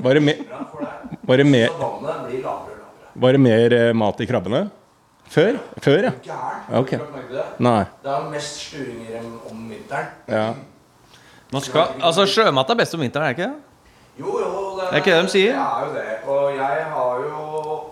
Var 0.04 0.16
det, 0.20 0.22
me, 0.24 0.34
var 1.28 1.42
det, 1.42 1.46
me, 1.48 1.62
Vannet 1.70 2.26
blir 2.30 2.44
lavere 2.44 2.76
og 2.80 2.84
lavere. 2.84 3.16
var 3.24 3.36
det 3.36 3.42
mer 3.44 3.78
mat 4.02 4.22
i 4.24 4.28
krabbene? 4.30 4.62
Før? 5.30 5.60
Før, 5.84 6.08
ja. 6.10 6.12
Gæren. 6.26 6.62
Ok. 6.80 6.96
Har 6.96 7.04
du 7.04 7.04
lagt 7.06 7.16
merke 7.16 7.28
til 7.30 7.38
det? 7.38 7.48
Nei. 7.68 7.82
Det 8.06 8.14
er 8.16 8.28
mest 8.32 8.62
sturinger 8.64 9.26
om- 9.52 9.66
vinteren. 9.70 10.08
Ja. 10.32 10.46
Man 11.54 11.62
skal, 11.66 11.92
altså 12.06 12.26
Sjømat 12.30 12.70
er 12.74 12.78
best 12.80 12.94
om 12.98 13.02
vinteren, 13.04 13.26
er 13.28 13.34
det 13.34 13.38
ikke 13.38 13.50
det? 13.52 13.69
Jo, 14.20 14.34
jo, 14.36 14.50
det 14.76 14.86
er 14.90 15.00
ikke 15.00 15.14
det 15.16 15.20
de 15.24 15.32
sier? 15.32 15.54
Det 15.56 15.64
er 15.64 15.84
jo 15.86 15.92
det. 15.96 16.16
Og 16.28 16.56
jeg 16.58 16.86
har 16.92 17.20
jo, 17.24 17.44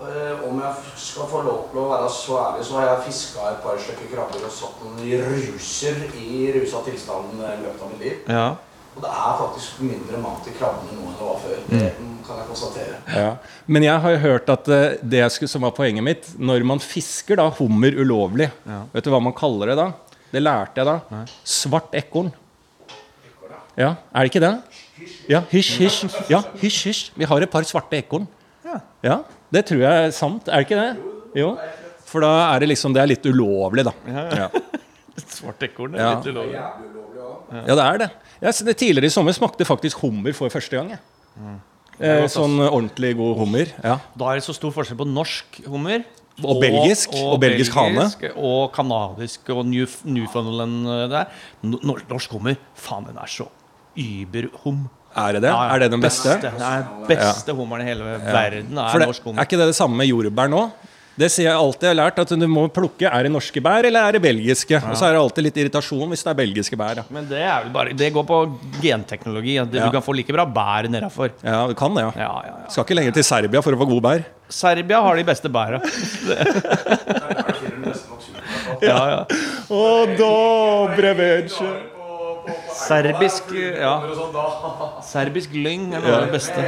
eh, 0.09 0.45
om 0.49 0.57
jeg 0.59 0.95
skal 0.99 1.29
få 1.31 1.43
lov 1.45 1.59
til 1.71 1.79
å 1.79 1.85
være 1.93 2.09
så 2.11 2.39
ærlig, 2.41 2.65
så 2.67 2.77
har 2.77 2.87
jeg 2.89 3.03
fiska 3.05 3.45
et 3.53 3.61
par 3.63 3.77
stykker 3.79 4.09
krabber 4.11 4.47
og 4.47 4.51
satt 4.51 4.81
noen 4.83 4.97
i 5.07 5.19
ruser 5.23 6.01
i 6.19 6.49
rusa 6.57 6.81
tilstand 6.83 7.37
i 7.39 7.53
løpet 7.61 7.85
av 7.85 7.93
mitt 7.93 8.03
liv. 8.03 8.17
Ja. 8.27 8.47
Og 8.97 9.05
det 9.05 9.11
er 9.13 9.37
faktisk 9.39 9.79
mindre 9.85 10.19
mat 10.19 10.49
i 10.49 10.55
krabbene 10.57 10.97
nå 10.97 11.05
enn 11.05 11.15
det 11.15 11.29
var 11.29 11.39
før. 11.45 11.61
Det 11.69 11.91
kan 12.27 12.41
jeg 12.41 12.49
konstatere. 12.49 12.97
Ja. 13.13 13.29
Men 13.71 13.85
jeg 13.87 14.03
har 14.03 14.15
jo 14.17 14.23
hørt 14.25 14.51
at 14.51 14.67
eh, 14.73 14.97
det 15.15 15.23
som 15.37 15.63
var 15.63 15.71
poenget 15.77 16.03
mitt 16.03 16.27
Når 16.35 16.65
man 16.67 16.83
fisker 16.83 17.39
da 17.39 17.45
hummer 17.61 17.95
ulovlig, 17.95 18.49
vet 18.91 19.07
du 19.07 19.13
hva 19.13 19.23
man 19.23 19.37
kaller 19.37 19.71
det 19.71 19.77
da? 19.79 19.87
Det 20.33 20.43
lærte 20.43 20.83
jeg 20.83 20.89
da. 20.91 21.23
Svart 21.47 21.95
ekorn. 21.95 22.33
Ja, 23.77 23.93
er 24.11 24.25
det 24.25 24.33
ikke 24.33 24.43
det? 24.43 24.55
Ja, 25.29 25.41
hysj, 25.51 25.73
hysj. 25.83 26.05
Ja, 26.31 26.41
hysj, 26.61 26.79
hysj. 26.89 27.01
Vi 27.17 27.25
har 27.29 27.41
et 27.45 27.51
par 27.51 27.65
svarte 27.67 27.97
ekorn. 27.99 28.27
Ja, 29.03 29.19
Det 29.53 29.65
tror 29.69 29.79
jeg 29.79 30.07
er 30.07 30.11
sant. 30.11 30.47
Er 30.51 30.63
det 30.63 30.67
ikke 30.67 30.79
det? 30.81 31.13
Jo. 31.39 31.53
For 32.07 32.23
da 32.23 32.31
er 32.55 32.59
det 32.63 32.69
liksom 32.71 32.93
Det 32.95 33.01
er 33.03 33.07
litt 33.11 33.25
ulovlig, 33.27 33.83
da. 33.87 33.93
Ja, 34.07 34.49
Svart 35.37 35.63
ekorn 35.65 35.95
Ja. 35.97 36.15
litt 36.17 36.27
ulovlig. 36.31 36.57
ja 36.57 37.75
det 37.75 37.85
er 37.85 37.97
det. 38.03 38.09
Jeg, 38.41 38.53
det 38.67 38.77
tidligere 38.77 39.09
i 39.09 39.13
sommer 39.13 39.33
smakte 39.33 39.65
faktisk 39.65 39.99
hummer 40.03 40.33
for 40.37 40.49
første 40.53 40.77
gang. 40.77 40.91
Jeg. 40.93 41.01
Eh, 41.99 42.27
sånn 42.29 42.59
ordentlig 42.61 43.15
god 43.17 43.37
hummer. 43.39 43.71
Ja. 43.83 43.97
Da 44.17 44.31
er 44.31 44.39
det 44.41 44.45
så 44.45 44.53
stor 44.53 44.73
forskjell 44.75 44.99
på 44.99 45.07
norsk 45.09 45.61
hummer 45.65 46.03
Og 46.45 46.59
belgisk, 46.61 47.15
og 47.17 47.39
belgisk 47.41 47.73
hane. 47.73 48.03
Og 48.35 48.67
kanadisk 48.75 49.49
og 49.49 49.63
Newfoundland 49.65 50.85
eh, 50.85 51.07
der. 51.09 51.31
Norsk 51.63 52.35
hummer, 52.35 52.59
faen, 52.77 53.07
den 53.09 53.17
er 53.17 53.31
så 53.31 53.47
überhum. 53.97 54.85
Er 55.17 55.33
det 55.33 55.41
det? 55.47 55.49
Ja, 55.49 55.63
ja, 55.65 55.73
Er 55.75 55.79
det 55.79 55.91
den 55.91 56.01
beste? 56.03 56.35
Den 56.41 56.61
er 56.61 56.83
beste 57.09 57.51
hummeren 57.57 57.81
i 57.81 57.85
hele 57.89 58.03
verden. 58.05 58.77
Er 58.77 58.99
det, 58.99 59.07
norsk 59.09 59.25
er 59.33 59.41
ikke 59.47 59.57
det 59.57 59.65
det 59.71 59.75
samme 59.77 59.97
med 59.97 60.05
jordbær 60.11 60.47
nå? 60.51 60.67
Det 61.17 61.31
sier 61.33 61.47
jeg 61.47 61.57
alltid 61.57 61.81
jeg 61.87 61.95
har 61.95 61.97
lært, 61.97 62.19
at 62.21 62.29
du 62.29 62.43
må 62.45 62.67
plukke 62.69 63.09
Er 63.09 63.23
det 63.25 63.31
norske 63.33 63.57
bær, 63.65 63.81
eller 63.89 64.05
er 64.05 64.11
det 64.13 64.21
belgiske? 64.21 64.77
Og 64.77 64.93
så 64.99 65.07
er 65.07 65.11
det 65.15 65.21
alltid 65.23 65.43
litt 65.47 65.57
irritasjon 65.63 66.09
hvis 66.13 66.21
det 66.21 66.29
er 66.29 66.37
belgiske 66.37 66.77
bær. 66.77 66.95
Ja, 67.01 67.05
Men 67.09 67.25
det 67.31 67.41
er 67.41 67.65
bare 67.73 67.89
Det 67.97 68.11
går 68.13 68.25
på 68.29 68.37
genteknologi. 68.83 69.57
At 69.57 69.73
Ja. 69.73 69.85
Du 69.87 69.91
kan 69.97 70.01
få 70.05 70.13
like 70.13 70.29
bra 70.33 70.45
bær 70.45 70.85
nedafor. 70.93 71.29
ja 71.41 71.65
du 71.67 71.73
kan 71.73 71.89
det, 71.97 72.03
ja. 72.05 72.11
Ja, 72.21 72.29
ja, 72.45 72.53
ja. 72.61 72.69
Skal 72.69 72.83
ikke 72.85 72.95
lenger 73.01 73.13
til 73.17 73.23
Serbia 73.25 73.61
for 73.65 73.73
å 73.73 73.77
få 73.81 73.89
gode 73.89 74.05
bær. 74.05 74.21
Serbia 74.47 75.01
har 75.01 75.15
de 75.17 75.23
beste 75.25 75.49
bæra. 75.49 75.81
ja, 78.85 79.01
ja. 79.09 79.25
Og 79.73 80.13
dobre 80.21 81.17
večer. 81.17 81.96
Serbisk 82.77 83.43
ja. 83.55 83.93
Serbisk 85.11 85.49
lyng 85.55 85.89
er 85.95 86.01
noe 86.03 86.15
av 86.15 86.21
det 86.27 86.33
beste. 86.37 86.59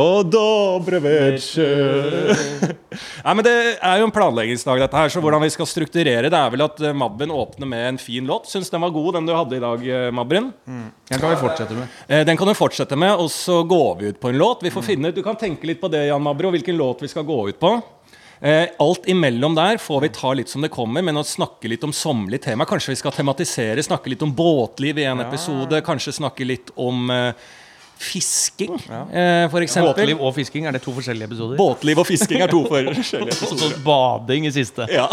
Og 0.00 0.30
dobre. 0.32 1.00
Nei, 3.24 3.34
men 3.34 3.42
Det 3.46 3.54
er 3.74 4.00
jo 4.00 4.06
en 4.08 4.14
planleggingsdag, 4.14 4.82
dette 4.84 4.98
her, 4.98 5.08
så 5.12 5.22
hvordan 5.22 5.42
vi 5.44 5.52
skal 5.54 5.68
strukturere 5.68 6.30
det, 6.30 6.38
er 6.38 6.52
vel 6.54 6.64
at 6.66 6.76
eh, 6.84 6.94
Mabben 6.96 7.32
åpner 7.34 7.66
med 7.70 7.82
en 7.92 8.00
fin 8.00 8.26
låt. 8.28 8.48
Syns 8.50 8.70
den 8.72 8.82
var 8.84 8.92
god, 8.94 9.12
den 9.18 9.28
du 9.28 9.34
hadde 9.34 9.58
i 9.58 9.62
dag, 9.64 9.78
eh, 9.86 10.10
Mabben. 10.14 10.50
Den 10.66 11.20
kan 11.20 11.32
vi 11.32 11.38
fortsette 11.40 11.74
med. 11.78 11.86
Eh, 12.08 12.24
Den 12.26 12.38
kan 12.40 12.50
du 12.50 12.54
fortsette 12.58 12.96
med, 12.98 13.12
og 13.18 13.28
så 13.32 13.56
går 13.66 13.92
vi 14.00 14.04
ut 14.12 14.20
på 14.22 14.28
en 14.30 14.38
låt. 14.40 14.62
Vi 14.64 14.72
får 14.74 14.82
finne, 14.86 15.12
Du 15.14 15.22
kan 15.22 15.36
tenke 15.36 15.66
litt 15.66 15.80
på 15.82 15.90
det, 15.92 16.06
Jan 16.08 16.22
Mabro, 16.22 16.50
hvilken 16.54 16.76
låt 16.78 17.02
vi 17.02 17.08
skal 17.08 17.24
gå 17.26 17.48
ut 17.48 17.58
på. 17.60 17.74
Eh, 18.44 18.66
alt 18.78 19.06
imellom 19.08 19.54
der 19.56 19.78
får 19.80 20.00
vi 20.04 20.08
ta 20.12 20.34
litt 20.36 20.50
som 20.52 20.60
det 20.60 20.68
kommer, 20.68 21.00
men 21.00 21.16
å 21.16 21.22
snakke 21.24 21.68
litt 21.72 21.84
om 21.86 21.92
sommerlig 21.96 22.42
tema. 22.44 22.66
Kanskje 22.68 22.92
vi 22.92 22.98
skal 23.00 23.14
tematisere, 23.16 23.80
snakke 23.86 24.10
litt 24.12 24.20
om 24.26 24.34
båtliv 24.36 24.98
i 25.00 25.06
en 25.08 25.22
episode. 25.24 25.80
Kanskje 25.86 26.12
snakke 26.18 26.44
litt 26.44 26.68
om 26.76 27.08
eh, 27.14 27.30
fisking, 28.04 28.76
eh, 28.90 29.46
f.eks. 29.48 29.78
Båtliv 29.80 30.20
og 30.20 30.34
fisking, 30.36 30.68
er 30.68 30.76
det 30.76 30.82
to 30.84 30.92
forskjellige 30.92 31.30
episoder? 31.30 31.56
Båtliv 31.56 32.02
og 32.04 32.08
fisking 32.10 32.44
er 32.44 32.52
to 32.52 32.60
forskjellige 32.68 33.32
Og 33.32 33.40
så 33.40 33.54
episoder. 33.54 33.80
bading 33.86 34.50
i 34.50 34.52
siste. 34.52 34.90
Ja. 34.92 35.08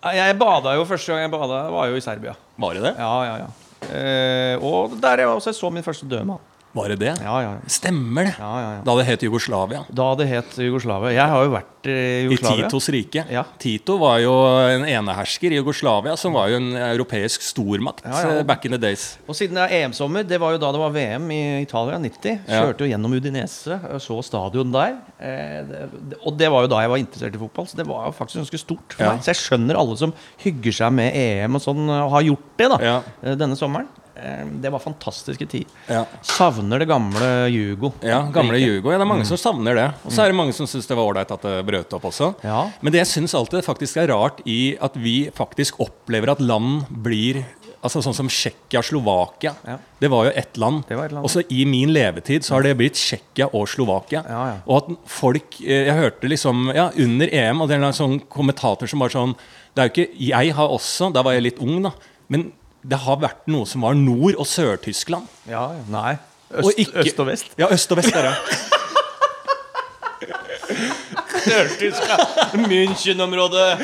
Ja, 0.00 0.12
Jeg 0.16 0.36
bada 0.40 0.76
jo 0.76 0.84
første 0.88 1.12
gang 1.12 1.26
jeg 1.26 1.32
bada, 1.32 1.64
var 1.72 1.90
jo 1.90 1.96
i 1.98 2.04
Serbia. 2.04 2.32
Var 2.60 2.76
det 2.76 2.84
det? 2.86 2.92
Ja, 3.00 3.10
ja, 3.28 3.34
ja. 3.42 3.48
Eh, 3.96 4.54
og 4.64 4.94
der 5.00 5.24
jeg 5.24 5.28
også 5.28 5.52
så 5.56 5.68
min 5.72 5.84
første 5.84 6.08
døde 6.08 6.24
mann. 6.28 6.40
Var 6.72 6.92
det 6.92 6.96
det? 7.00 7.12
Ja, 7.24 7.34
ja. 7.42 7.54
Stemmer 7.66 8.28
det. 8.28 8.34
ja. 8.38 8.82
Da 8.86 8.94
det 9.00 9.06
het 9.08 9.22
Jugoslavia. 9.26 9.80
Da 9.90 10.14
det 10.14 10.28
het 10.30 10.58
Jugoslavia. 10.62 11.10
Jeg 11.16 11.32
har 11.32 11.42
jo 11.42 11.50
vært 11.50 11.88
i 11.90 11.96
Jugoslavia. 12.28 12.66
I 12.66 12.68
Titos 12.68 12.88
rike. 12.94 13.24
Ja. 13.32 13.42
Tito 13.58 13.96
var 13.98 14.20
jo 14.22 14.34
en 14.68 14.84
enehersker 14.86 15.50
i 15.50 15.58
Jugoslavia, 15.58 16.14
som 16.20 16.36
var 16.36 16.52
jo 16.52 16.60
en 16.60 16.70
europeisk 16.78 17.42
stormakt 17.42 18.04
back 18.46 18.68
in 18.68 18.76
the 18.76 18.78
days. 18.78 19.16
Og 19.26 19.34
siden 19.34 19.58
det 19.58 19.66
er 19.66 19.74
EM-sommer, 19.80 20.22
det 20.22 20.38
var 20.38 20.54
jo 20.54 20.60
da 20.62 20.70
det 20.76 20.82
var 20.84 20.94
VM 20.94 21.26
i 21.34 21.40
Italia, 21.64 21.98
90. 21.98 22.38
Ja. 22.46 22.62
Kjørte 22.62 22.86
jo 22.86 22.92
gjennom 22.92 23.16
Udinese, 23.18 23.80
så 23.98 24.20
stadion 24.22 24.70
der. 24.74 25.00
Eh, 25.18 25.88
og 26.22 26.36
det 26.38 26.52
var 26.54 26.68
jo 26.68 26.70
da 26.70 26.84
jeg 26.84 26.92
var 26.94 27.02
interessert 27.02 27.34
i 27.34 27.42
fotball, 27.42 27.66
så 27.66 27.80
det 27.80 27.88
var 27.88 28.06
jo 28.06 28.14
faktisk 28.14 28.44
ganske 28.44 28.62
stort 28.62 28.94
for 28.94 29.08
meg. 29.10 29.24
Så 29.26 29.34
jeg 29.34 29.42
skjønner 29.42 29.80
alle 29.80 29.98
som 29.98 30.14
hygger 30.44 30.78
seg 30.84 30.94
med 30.94 31.18
EM 31.18 31.58
og 31.58 31.64
sånn, 31.66 31.82
og 31.98 32.14
har 32.14 32.28
gjort 32.30 32.46
det 32.62 32.70
da 32.76 32.80
eh, 32.86 33.34
denne 33.40 33.58
sommeren. 33.58 33.90
Eh, 34.20 34.44
Det 34.62 34.72
var 34.72 34.82
fantastiske 34.82 35.46
tid. 35.50 35.70
Ja. 35.88 36.04
Savner 36.22 36.82
det 36.82 36.88
gamle 36.90 37.30
Jugo. 37.52 37.92
Ja, 38.04 38.22
gamle 38.32 38.60
Jugo. 38.60 38.92
Ja, 38.92 38.98
det 39.00 39.06
er 39.06 39.12
mange 39.12 39.28
som 39.28 39.40
savner 39.40 39.78
det. 39.78 39.88
Og 40.04 40.12
så 40.12 40.24
er 40.24 40.32
det 40.32 40.38
mange 40.40 40.56
som 40.56 40.68
syns 40.70 40.88
det 40.88 40.98
var 40.98 41.08
ålreit 41.08 41.32
at 41.34 41.46
det 41.46 41.56
brøt 41.68 41.96
opp 41.96 42.08
også. 42.10 42.34
Ja. 42.46 42.66
Men 42.80 42.94
det 42.94 43.02
jeg 43.04 43.12
syns 43.14 43.34
alltid 43.38 43.64
faktisk 43.66 44.00
er 44.02 44.12
rart 44.12 44.42
i 44.48 44.76
at 44.80 44.96
vi 45.00 45.30
faktisk 45.34 45.80
opplever 45.82 46.34
at 46.34 46.44
land 46.44 46.84
blir 46.90 47.44
Altså 47.80 48.02
Sånn 48.04 48.12
som 48.12 48.28
Tsjekkia, 48.28 48.82
Slovakia. 48.84 49.54
Ja. 49.64 49.78
Det 50.00 50.10
var 50.12 50.26
jo 50.28 50.32
ett 50.36 50.58
land. 50.60 50.82
Det 50.88 50.98
var 50.98 51.08
et 51.08 51.14
land. 51.16 51.24
Og 51.24 51.32
så 51.32 51.40
i 51.48 51.62
min 51.64 51.92
levetid 51.94 52.44
så 52.44 52.58
har 52.58 52.66
det 52.66 52.74
blitt 52.76 52.98
Tsjekkia 53.00 53.48
og 53.56 53.64
Slovakia. 53.72 54.20
Ja, 54.28 54.40
ja. 54.50 54.58
Og 54.66 54.82
at 54.82 55.08
folk 55.08 55.56
eh, 55.64 55.86
Jeg 55.88 55.96
hørte 55.96 56.28
liksom 56.28 56.68
Ja, 56.76 56.90
under 57.00 57.32
EM, 57.32 57.62
og 57.62 57.70
det 57.70 57.78
er 57.78 57.86
en 57.88 57.96
sånn 57.96 58.18
kommentator 58.28 58.90
som 58.90 59.00
var 59.00 59.12
sånn 59.14 59.32
Det 59.72 59.80
er 59.80 59.88
jo 59.88 59.94
ikke 59.94 60.26
Jeg 60.28 60.52
har 60.58 60.74
også 60.76 61.08
Da 61.14 61.24
var 61.24 61.38
jeg 61.38 61.46
litt 61.48 61.62
ung, 61.64 61.80
da. 61.88 61.94
Men 62.28 62.50
det 62.82 62.98
har 63.04 63.16
vært 63.20 63.46
noe 63.52 63.66
som 63.66 63.82
var 63.84 63.94
Nord- 63.94 64.36
og 64.40 64.46
Sør-Tyskland. 64.46 65.26
Ja, 65.48 65.66
ja. 65.76 65.82
Nei. 65.88 66.16
Og 66.50 66.64
Øst, 66.72 66.78
ikke- 66.78 66.98
øst 67.04 67.20
og 67.20 67.26
vest. 67.26 67.46
Ja, 67.58 67.66
øst 67.70 67.90
og 67.92 67.96
vest 68.00 68.14
er 68.16 68.22
det. 68.22 68.34
München-området. 72.70 73.78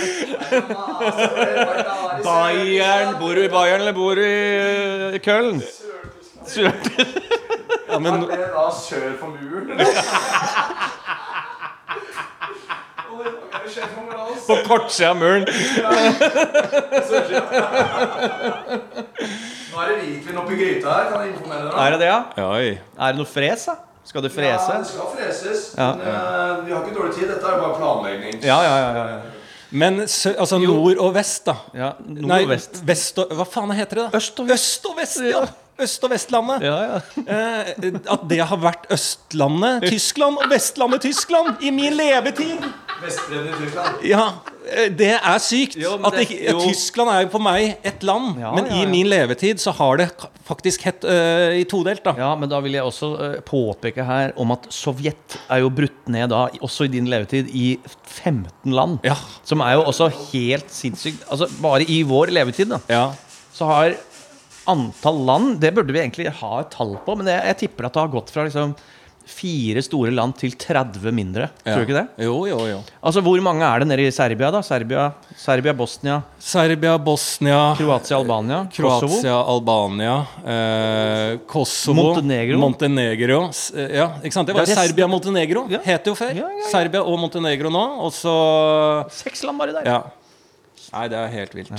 Bayern. 2.25 3.15
Bor 3.21 3.35
du 3.35 3.43
i 3.43 3.49
Bayern, 3.49 3.81
eller 3.81 3.93
bor 3.93 4.15
du 4.15 4.23
i 4.23 5.19
Köln? 5.19 5.63
Ja, 7.89 7.99
men 7.99 8.21
Det 8.21 8.39
da 8.55 8.71
sør 8.75 9.13
for 9.21 9.27
muren? 9.35 9.81
På 14.46 14.57
kortsida 14.66 15.11
av 15.11 15.16
muren. 15.20 15.44
Nå 19.72 19.83
er 19.83 19.90
det 19.90 19.96
hvitvin 20.02 20.38
oppi 20.40 20.57
gryta 20.61 20.92
her, 20.94 21.09
kan 21.11 21.24
jeg 21.24 21.33
informere 21.35 21.64
deg. 21.66 21.74
Er 21.83 21.90
det 21.94 21.98
det, 22.02 22.09
ja? 22.12 22.20
Oi. 22.46 22.68
Er 22.96 23.12
det 23.16 23.20
noe 23.20 23.29
fres, 23.31 23.66
da? 23.70 23.74
Skal 24.07 24.22
du 24.22 24.29
Ja, 24.31 24.35
frese? 24.37 24.76
det 24.79 24.87
skal 24.92 25.09
freses. 25.16 25.64
Ja. 25.76 25.88
Men 25.98 26.07
uh, 26.07 26.66
vi 26.66 26.72
har 26.72 26.85
ikke 26.85 26.94
dårlig 26.94 27.14
tid. 27.16 27.26
Dette 27.33 27.46
er 27.50 27.59
bare 27.59 27.74
planlegging. 27.81 28.38
Ja, 28.46 28.61
ja, 28.62 28.76
ja. 28.79 28.90
ja, 28.94 29.07
ja. 29.16 29.20
Men 29.76 30.05
sø, 30.09 30.31
altså 30.38 30.61
nord 30.62 31.00
og 31.02 31.11
vest, 31.16 31.42
da? 31.48 31.57
ja 31.74 31.88
nord 32.07 32.29
Nei, 32.31 32.42
og 32.46 32.52
vest. 32.52 32.79
vest 32.87 33.16
og, 33.18 33.33
Hva 33.35 33.44
faen 33.50 33.72
heter 33.74 33.98
det? 33.98 34.05
da? 34.12 34.20
Øst 34.20 34.38
og 34.40 34.46
vest. 34.48 34.76
Øst 34.79 34.87
og 34.87 34.94
vest, 35.00 35.18
ja! 35.26 35.40
Øst- 35.83 36.05
og 36.07 36.11
Vestlandet. 36.14 36.62
Ja, 36.64 36.76
ja. 36.87 37.00
Eh, 37.29 37.66
at 38.09 38.22
det 38.31 38.38
har 38.48 38.57
vært 38.62 38.87
Østlandet 38.94 39.83
Tyskland 39.90 40.38
og 40.40 40.46
Vestlandet 40.48 41.02
Tyskland 41.05 41.61
i 41.61 41.68
min 41.74 41.92
levetid! 41.98 42.62
Vestbredden 43.03 43.49
i 43.53 43.59
Tyskland. 43.61 44.05
Ja, 44.09 44.23
eh, 44.71 44.89
det 44.97 45.11
er 45.17 45.43
sykt. 45.43 45.77
Jo, 45.81 45.97
det, 46.01 46.11
det- 46.15 46.25
ikke- 46.27 46.39
jo. 46.53 46.61
Tyskland 46.65 47.11
er 47.13 47.23
jo 47.27 47.29
for 47.35 47.45
meg 47.45 47.77
et 47.85 48.03
land. 48.07 48.39
Ja, 48.41 48.53
men 48.57 48.67
ja, 48.71 48.79
i 48.79 48.83
ja. 48.85 48.89
min 48.91 49.11
levetid 49.11 49.61
så 49.63 49.75
har 49.77 50.01
det 50.01 50.09
faktisk 50.47 50.83
hett 50.87 51.05
uh, 51.05 51.51
i 51.59 51.65
todelt, 51.69 52.03
da. 52.07 52.15
Ja, 52.17 52.31
men 52.39 52.49
da 52.49 52.61
vil 52.65 52.77
jeg 52.79 52.87
også 52.87 53.11
uh, 53.19 53.37
påpeke 53.47 54.05
her 54.07 54.33
om 54.41 54.55
at 54.55 54.69
Sovjet 54.71 55.39
er 55.51 55.63
jo 55.65 55.71
brutt 55.75 56.09
ned 56.09 56.31
da, 56.31 56.47
også 56.63 56.87
i 56.87 56.93
din 56.93 57.09
levetid, 57.11 57.51
i 57.53 57.79
15 58.07 58.73
land. 58.73 58.99
Ja. 59.05 59.17
Som 59.45 59.61
er 59.67 59.77
jo 59.77 59.87
også 59.91 60.11
helt 60.33 60.71
sinnssykt. 60.73 61.25
Altså, 61.31 61.51
bare 61.63 61.83
i 61.85 62.03
vår 62.07 62.33
levetid, 62.35 62.71
da, 62.71 62.81
Ja. 62.89 63.09
så 63.53 63.67
har 63.71 63.97
antall 64.67 65.21
land 65.27 65.61
Det 65.63 65.71
burde 65.75 65.93
vi 65.95 66.01
egentlig 66.03 66.33
ha 66.41 66.61
et 66.61 66.73
tall 66.75 66.97
på, 67.05 67.15
men 67.19 67.29
jeg, 67.31 67.43
jeg 67.53 67.59
tipper 67.65 67.87
at 67.87 67.95
det 67.95 68.03
har 68.03 68.15
gått 68.15 68.33
fra 68.35 68.47
liksom 68.49 68.75
fire 69.27 69.83
store 69.83 70.12
land 70.15 70.37
til 70.39 70.53
30 70.55 71.11
mindre. 71.12 71.49
Tror 71.65 71.83
du 71.83 71.87
ikke 71.87 71.97
det? 71.99 72.25
Jo, 72.25 72.37
jo, 72.47 72.59
jo. 72.71 72.77
Altså, 73.03 73.21
Hvor 73.27 73.41
mange 73.43 73.65
er 73.67 73.83
det 73.83 73.89
nede 73.91 74.07
i 74.07 74.12
Serbia, 74.15 74.51
da? 74.55 74.61
Serbia, 74.62 75.09
Serbia 75.37 75.73
Bosnia, 75.75 76.21
Serbia, 76.39 76.97
Bosnia, 76.97 77.75
Kroatia, 77.77 78.17
Albania, 78.21 78.61
Kosovo? 78.71 79.09
Kroatia, 79.19 79.35
Albania, 79.55 80.15
eh, 80.47 81.39
Kosovo 81.51 81.97
Montenegro. 82.03 82.59
Montenegro. 82.62 83.41
Eh, 83.75 83.97
Ja, 83.97 84.09
ikke 84.23 84.33
sant? 84.33 84.47
Det 84.47 84.55
var 84.55 84.67
Ja, 84.67 84.75
Serbia-Montenegro. 84.75 85.67
Ja. 85.71 85.79
Het 85.85 86.05
det 86.05 86.12
jo 86.12 86.15
før. 86.15 86.31
Ja, 86.35 86.47
ja, 86.47 86.62
ja. 86.62 86.71
Serbia 86.71 87.03
og 87.03 87.19
Montenegro 87.19 87.69
nå. 87.71 87.85
Og 88.07 88.12
så 88.12 89.11
Seks 89.11 89.43
land 89.45 89.59
bare 89.59 89.73
der. 89.73 89.85
Ja. 89.85 90.03
Nei, 90.93 91.09
det 91.09 91.19
er 91.19 91.29
helt 91.35 91.55
vilt. 91.55 91.73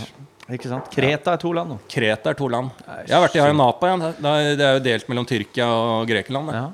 Ikke 0.51 0.67
sant? 0.69 0.91
Kreta 0.93 1.33
er 1.33 1.37
to 1.41 1.51
land 1.55 1.69
nå. 1.69 1.77
Kreta 1.91 2.29
er 2.31 2.33
to 2.39 2.47
land. 2.47 2.69
Jeg 3.07 3.15
har 3.15 3.25
vært 3.27 3.35
i 3.35 3.53
Napa 3.55 3.87
Ja. 3.87 3.97
Det 3.97 4.25
er- 4.25 4.65
er 4.67 4.73
jo 4.79 4.83
delt 4.83 5.07
mellom 5.09 5.25
Tyrkia 5.25 5.65
og 5.65 6.07
Grekeland. 6.07 6.47
det. 6.47 6.55
Ja. 6.55 6.69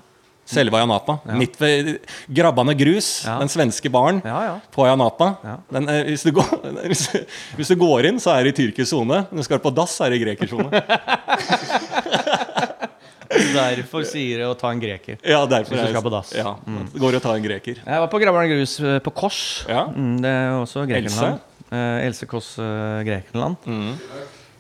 Selve 0.46 0.76
Ayanapa. 0.76 1.20
Midt 1.40 1.56
ved 1.62 1.94
Grabbane 2.28 2.74
grus, 2.76 3.24
Ja. 3.26 3.38
den 3.40 3.48
svenske 3.48 3.90
baren 3.92 4.22
Ja, 4.26 4.40
ja. 4.44 4.56
på 4.76 4.84
Ayanapa. 4.86 5.30
Ja. 5.44 5.56
Den, 5.72 5.88
eh, 5.90 6.04
hvis, 6.12 6.24
hvis, 6.92 7.04
hvis 7.56 7.72
du 7.72 7.76
går 7.80 8.10
inn, 8.12 8.20
så 8.20 8.34
er 8.36 8.44
det 8.44 8.54
i 8.54 8.58
tyrkisk 8.64 8.90
sone. 8.92 9.24
Når 9.32 9.40
du 9.40 9.44
skal 9.48 9.60
på 9.64 9.72
dass, 9.74 9.96
er 10.04 10.12
det 10.12 10.20
i 10.20 10.26
grekersk 10.26 10.52
sone. 10.52 10.70
Derfor 13.54 14.04
sier 14.06 14.44
det 14.44 14.46
å 14.46 14.54
ta 14.58 14.70
en 14.74 14.82
greker. 14.82 15.18
Ja, 15.26 15.40
derfor 15.50 15.74
Hvis 15.74 15.88
du 15.88 15.90
skal 15.94 16.04
på 16.06 16.12
dass. 16.14 16.34
Ja, 16.38 16.52
det 16.94 17.00
går 17.02 17.18
å 17.18 17.22
ta 17.24 17.34
en 17.38 17.46
greker. 17.46 17.80
Jeg 17.82 18.04
var 18.04 18.10
på 18.12 18.20
Grabbane 18.22 18.50
grus 18.52 18.76
eh, 18.84 19.00
på 19.04 19.14
Kors. 19.16 19.40
Ja. 19.70 19.88
Mm, 19.90 20.20
det 20.22 20.30
er 20.30 20.54
også 20.60 20.84
Grekenland. 20.90 21.42
Eh, 21.74 22.06
Else 22.06 22.28
Kåss 22.30 22.52
eh, 22.62 23.00
Grekenland. 23.08 23.58
Mm. 23.66 23.96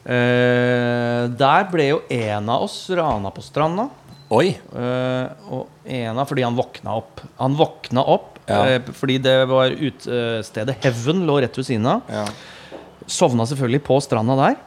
Eh, 0.04 1.19
der 1.38 1.67
ble 1.72 1.86
jo 1.91 2.00
en 2.12 2.50
av 2.50 2.65
oss 2.65 2.80
rana 2.98 3.30
på 3.36 3.43
stranda. 3.46 3.89
Oi. 4.34 4.54
Uh, 4.74 5.30
og 5.54 5.89
en 5.93 6.17
av 6.17 6.26
fordi 6.30 6.46
han 6.46 6.58
våkna 6.58 6.98
opp. 7.02 7.22
Han 7.41 7.58
våkna 7.60 8.04
opp 8.15 8.30
Ja. 8.50 8.80
uh, 8.80 8.91
fordi 8.98 9.19
det 9.24 9.38
var 9.48 9.72
utestedet 9.72 10.76
Heaven 10.84 11.26
lå 11.30 11.38
rett 11.43 11.58
ved 11.60 11.67
siden 11.69 11.86
av. 11.88 12.02
Ja. 12.12 12.26
Sovna 13.08 13.46
selvfølgelig 13.48 13.84
på 13.86 14.00
stranda 14.04 14.36
der. 14.39 14.58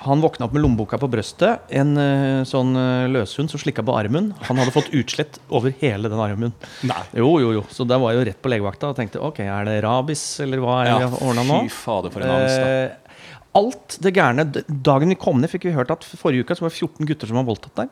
Han 0.00 0.22
våkna 0.22 0.46
opp 0.46 0.54
med 0.56 0.62
lommeboka 0.62 0.96
på 1.02 1.08
brøstet. 1.12 1.66
En 1.76 1.90
uh, 1.98 2.44
sånn 2.48 2.70
uh, 2.78 3.08
løshund 3.12 3.50
som 3.52 3.60
slikka 3.60 3.82
på 3.84 3.92
armen. 3.98 4.30
Han 4.46 4.60
hadde 4.62 4.72
fått 4.72 4.92
utslett 4.96 5.40
over 5.52 5.74
hele 5.82 6.08
den 6.08 6.22
armen. 6.22 6.54
Nei. 6.88 7.02
Jo, 7.18 7.34
jo, 7.42 7.50
jo. 7.58 7.64
Så 7.74 7.84
da 7.88 7.98
var 8.00 8.14
jeg 8.14 8.22
jo 8.22 8.28
rett 8.30 8.40
på 8.40 8.52
legevakta 8.52 8.92
og 8.94 8.96
tenkte 9.00 9.20
ok, 9.26 9.42
er 9.44 9.68
det 9.68 9.80
rabies, 9.84 10.22
eller 10.46 10.62
hva 10.62 10.78
er 10.84 10.92
det 10.94 10.96
Ja, 11.08 11.10
ordna 11.26 11.44
nå? 11.50 11.58
fy 11.66 11.74
fader, 11.82 12.14
for 12.14 12.24
en 12.24 12.36
angst. 12.38 12.60
da. 12.62 13.09
Alt 13.58 13.96
det 14.04 14.12
gærne 14.14 14.44
Dagen 14.70 15.10
vi 15.10 15.16
kom 15.18 15.40
ned, 15.42 15.50
fikk 15.50 15.64
vi 15.66 15.72
hørt 15.74 15.90
at 15.90 16.04
forrige 16.06 16.44
uke 16.44 16.54
så 16.54 16.62
var 16.62 16.70
det 16.70 16.78
14 16.78 17.08
gutter 17.08 17.26
som 17.26 17.38
var 17.40 17.46
voldtatt 17.48 17.74
der. 17.80 17.88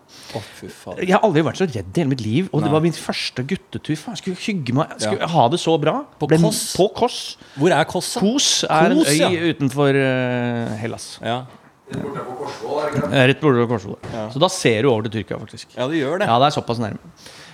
Fader. 0.71 1.03
Jeg 1.03 1.17
har 1.17 1.25
aldri 1.27 1.43
vært 1.43 1.59
så 1.59 1.67
redd 1.67 1.91
i 1.91 1.99
hele 2.05 2.13
mitt 2.13 2.23
liv. 2.23 2.51
Og 2.53 2.61
Nei. 2.61 2.69
det 2.69 2.75
var 2.77 2.85
min 2.85 2.95
første 2.95 3.43
guttetur. 3.51 3.97
Faen, 3.99 4.17
skulle 4.21 4.39
hygge 4.39 4.77
meg. 4.79 4.93
Skulle 5.03 5.19
Ja. 5.19 5.27
ha 5.35 5.49
det 5.51 5.59
så 5.59 5.75
bra. 5.83 6.05
På 6.21 6.29
Ble- 6.31 6.39
Kos. 6.45 6.61
På 6.79 6.87
Kos. 6.95 7.19
Hvor 7.59 7.75
er 7.75 7.85
Kos? 7.91 8.13
da? 8.15 8.21
Kos 8.23 8.51
er 8.71 8.95
Kos, 8.95 9.09
en 9.09 9.19
ja. 9.19 9.31
øy 9.35 9.51
utenfor 9.57 9.99
uh, 9.99 10.77
Hellas. 10.79 11.09
Ja. 11.27 11.41
Borte 11.89 12.23
på 12.23 12.35
Korsvoll? 12.45 13.13
Eh, 13.13 13.27
Rett 13.33 13.41
borte 13.41 13.59
ved 13.63 13.69
Korsvoll. 13.71 13.99
Så 14.31 14.39
da 14.45 14.49
ser 14.53 14.83
du 14.83 14.91
over 14.93 15.09
til 15.09 15.23
Tyrkia, 15.23 15.39
faktisk. 15.41 15.75
ja, 15.75 15.87
det 15.89 16.03
gjør 16.03 16.19
det. 16.21 16.29
Ja, 16.29 16.39
det 16.39 16.51
er 16.53 16.61
såpass 16.61 16.79
nærme. 16.79 16.99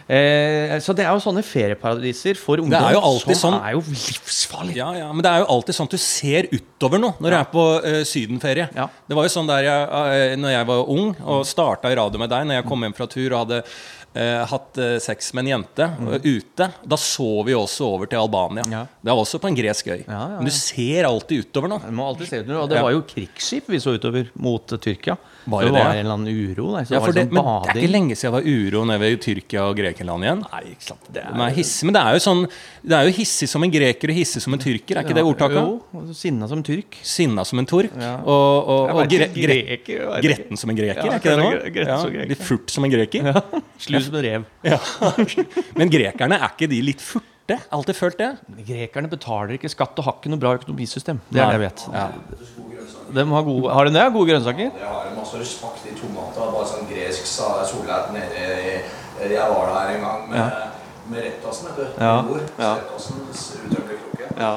Eh, 0.04 0.74
så 0.84 0.92
det 0.92 1.06
er 1.06 1.14
jo 1.16 1.22
sånne 1.24 1.40
ferieparadiser 1.46 2.36
for 2.36 2.60
ungdom 2.60 2.76
er 2.76 2.92
jo 2.92 3.00
alltid 3.00 3.38
som 3.40 3.54
sånn- 3.54 3.64
er 3.64 3.72
jo 3.72 3.80
livsfarlig. 3.88 4.76
Ja, 4.76 4.90
ja, 4.98 5.08
Men 5.12 5.22
det 5.24 5.30
er 5.32 5.38
jo 5.40 5.50
alltid 5.56 5.74
sånn 5.78 5.88
at 5.88 5.96
du 5.96 6.02
ser 6.02 6.48
utover 6.52 7.00
nå 7.00 7.14
når 7.18 7.30
du 7.30 7.36
er 7.38 7.50
på 7.54 7.64
uh, 7.80 8.04
sydenferie. 8.04 8.68
Ja. 8.76 8.88
Det 9.08 9.16
var 9.16 9.24
jo 9.24 9.32
sånn 9.32 9.48
der 9.48 9.64
jeg, 9.64 9.88
uh, 9.88 10.36
Når 10.44 10.50
jeg 10.58 10.66
var 10.66 10.88
ung 10.92 11.16
og 11.24 11.44
starta 11.48 11.90
i 11.92 11.96
radio 11.96 12.18
med 12.20 12.28
deg, 12.30 12.44
når 12.46 12.60
jeg 12.60 12.68
kom 12.68 12.82
hjem 12.84 12.94
fra 12.96 13.06
tur 13.06 13.32
og 13.32 13.46
hadde 13.46 13.62
Uh, 14.14 14.44
hatt 14.46 14.78
uh, 14.78 14.92
sex 15.02 15.32
med 15.34 15.42
en 15.42 15.48
jente 15.56 15.82
eh, 15.82 16.20
ute, 16.22 16.68
da 16.86 16.96
så 17.02 17.42
vi 17.42 17.50
også 17.58 17.82
over 17.96 18.06
til 18.06 18.20
Albania. 18.20 18.62
Mm. 18.62 18.70
Ja. 18.76 18.82
Det 19.02 19.10
er 19.10 19.18
også 19.18 19.40
på 19.42 19.48
en 19.50 19.56
gresk 19.58 19.88
øy. 19.90 20.04
Ja, 20.06 20.12
ja, 20.14 20.28
ja. 20.36 20.36
Men 20.38 20.46
du 20.46 20.52
ser 20.54 21.08
alltid 21.08 21.48
utover 21.48 21.72
nå. 21.72 21.80
Alltid 21.82 22.28
se 22.30 22.38
utover, 22.44 22.60
og 22.60 22.68
det 22.70 22.76
Ja. 22.78 22.84
var 22.86 22.94
jo 22.94 23.00
krigsskip 23.02 23.66
vi 23.66 23.80
så 23.82 23.96
utover 23.98 24.30
mot 24.38 24.62
Tyrkia. 24.70 25.16
Var 25.44 25.64
det 25.64 25.70
det 25.70 25.74
var 25.76 25.90
en 25.90 26.00
eller 26.00 26.14
annen 26.14 26.28
uro. 26.33 26.66
der. 26.74 26.85
Ja, 26.88 26.98
det 26.98 27.00
for 27.04 27.16
det, 27.16 27.24
men 27.30 27.44
men 27.44 27.66
det 27.66 27.74
er 27.74 27.80
ikke 27.83 27.92
lenge 27.92 28.16
siden 28.16 28.33
det 28.33 28.37
var 28.37 28.46
uro 28.48 28.85
nede 28.88 29.00
ved 29.02 29.20
Tyrkia 29.24 29.64
og 29.68 29.76
Grekenland 29.76 30.26
igjen. 30.26 30.44
Nei, 30.44 30.62
ikke 30.72 30.87
sant. 30.88 31.11
Det 31.12 31.24
er 31.24 31.57
hissige, 31.59 31.88
men 31.88 31.96
det 31.96 32.02
er 32.04 32.16
jo 32.16 32.22
sånn 32.24 32.40
Det 32.85 32.96
er 32.98 33.09
jo 33.09 33.12
hissig 33.18 33.48
som 33.50 33.66
en 33.66 33.74
greker 33.74 34.12
og 34.12 34.18
hissig 34.20 34.42
som 34.44 34.57
en 34.57 34.62
tyrker. 34.64 34.96
Er 34.96 35.04
ikke 35.04 35.18
det 35.18 35.26
ordtaket? 35.26 35.61
Jo, 35.61 36.07
sinna 36.16 36.48
som 36.48 36.64
tyrk. 36.64 36.98
Sinna 37.02 37.44
som 37.44 37.61
en 37.62 37.68
tork. 37.68 37.92
Ja. 38.00 38.14
Og, 38.22 38.70
og, 38.74 38.94
og 38.94 39.12
gre, 39.12 39.28
gre, 39.35 39.61
greker, 39.61 40.09
gretten 40.24 40.61
som 40.61 40.72
en 40.72 40.80
greker, 40.80 41.04
Ja, 41.04 41.18
er 41.18 41.22
ikke 41.22 41.85
det 41.85 41.92
nå? 41.92 42.26
Litt 42.33 42.42
furt 42.44 42.72
som 42.72 42.87
en 42.88 42.94
greker. 42.94 43.30
Slu 43.85 44.00
som 44.00 44.18
en 44.18 44.26
rev. 44.26 44.48
Ja. 44.64 44.80
Men 45.78 45.92
grekerne, 45.92 46.40
er 46.40 46.52
ikke 46.54 46.70
de 46.72 46.83
litt 46.92 47.04
furte? 47.04 47.30
det. 47.46 47.59
Alltid 47.76 47.96
følt 47.98 48.20
det. 48.20 48.30
Grekerne 48.64 49.11
betaler 49.12 49.57
ikke 49.59 49.68
skatt 49.68 49.98
og 50.00 50.07
har 50.07 50.14
ikke 50.16 50.33
noe 50.33 50.40
bra 50.40 50.54
økonomisystem. 50.57 51.20
Det 51.28 51.42
er 51.42 51.50
det 51.52 51.59
jeg 51.59 51.64
vet. 51.66 51.83
Ja. 51.92 52.07
De 53.12 53.24
har, 53.30 53.42
gode, 53.42 53.72
har 53.72 53.84
de 53.84 53.92
det? 53.94 54.04
Gode 54.14 54.30
grønnsaker? 54.32 54.70
Ja, 54.70 54.70
det 54.80 54.88
har 54.88 55.10
masse 55.18 55.40
respekt 55.40 55.84
i 55.90 55.94
tomater. 55.98 56.48
Bare 56.54 56.68
sånn 56.68 56.88
gresk 56.88 57.28
solhatt 57.28 58.12
nede 58.14 58.46
i 58.64 58.78
Jeg 59.30 59.50
var 59.50 59.68
der 59.70 59.92
en 59.94 60.02
gang 60.02 60.24
med, 60.30 60.70
med 61.12 61.26
Rettasen, 61.28 61.68
vet 61.68 61.76
du. 61.78 62.02
Ja. 62.02 62.14
Ja. 62.58 62.72
Rettasens. 62.80 63.44
Ja. 64.38 64.54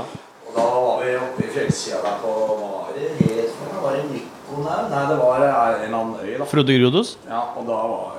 Og 0.48 0.56
da 0.56 0.66
var 0.66 1.04
vi 1.04 1.16
oppe 1.20 1.46
i 1.46 1.52
fjellsida 1.54 2.00
der 2.02 2.16
på 2.24 2.32
Var 2.50 2.96
det 2.96 3.12
Resvang? 3.22 3.76
Var 3.84 3.98
det 3.98 4.06
Mykonos? 4.10 4.88
Nei, 4.90 5.04
det 5.12 5.18
var 5.20 5.44
eh, 5.46 5.52
en 5.54 5.84
eller 5.86 5.98
annen 6.00 6.16
øy, 6.24 6.32
da. 6.40 6.48
Frode 6.50 6.78
Grodos? 6.80 7.18
Ja, 7.28 7.44
og 7.60 7.68
da 7.68 7.82
var 7.92 8.18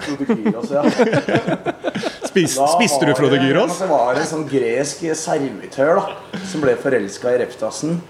Krodekyros, 0.00 0.70
ja. 0.76 0.82
Spist, 2.30 2.58
spiste 2.74 3.06
du 3.08 3.14
Frode 3.16 3.38
Gyros? 3.40 3.78
Det 3.80 3.88
var 3.90 4.18
en 4.18 4.28
sånn 4.28 4.44
gresk 4.50 5.06
servitør 5.16 6.00
da 6.00 6.42
som 6.46 6.64
ble 6.64 6.74
forelska 6.80 7.32
i 7.32 7.40
Reptasen. 7.44 8.00